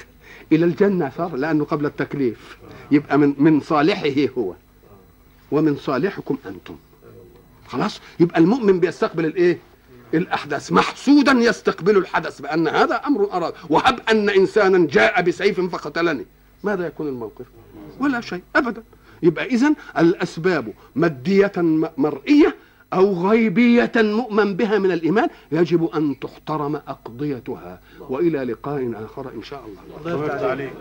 [0.52, 2.58] إلى الجنة صار لأنه قبل التكليف.
[2.92, 4.54] يبقى من من صالحه هو.
[5.52, 6.76] ومن صالحكم أنتم.
[7.68, 9.58] خلاص؟ يبقى المؤمن بيستقبل الإيه؟
[10.14, 13.53] الأحداث محسودا يستقبل الحدث بأن هذا أمر أراد.
[13.70, 16.26] وهب أن إنسانا جاء بسيف فقتلني.
[16.64, 17.45] ماذا يكون الموقف؟
[17.99, 18.84] ولا شيء ابدا.
[19.24, 22.55] يبقى اذا الأسباب مادية م- مرئية
[22.93, 27.80] أو غيبية مؤمن بها من الإيمان يجب أن تحترم أقضيتها.
[27.99, 30.16] وإلى لقاء آخر إن شاء الله.
[30.16, 30.74] الله عليك.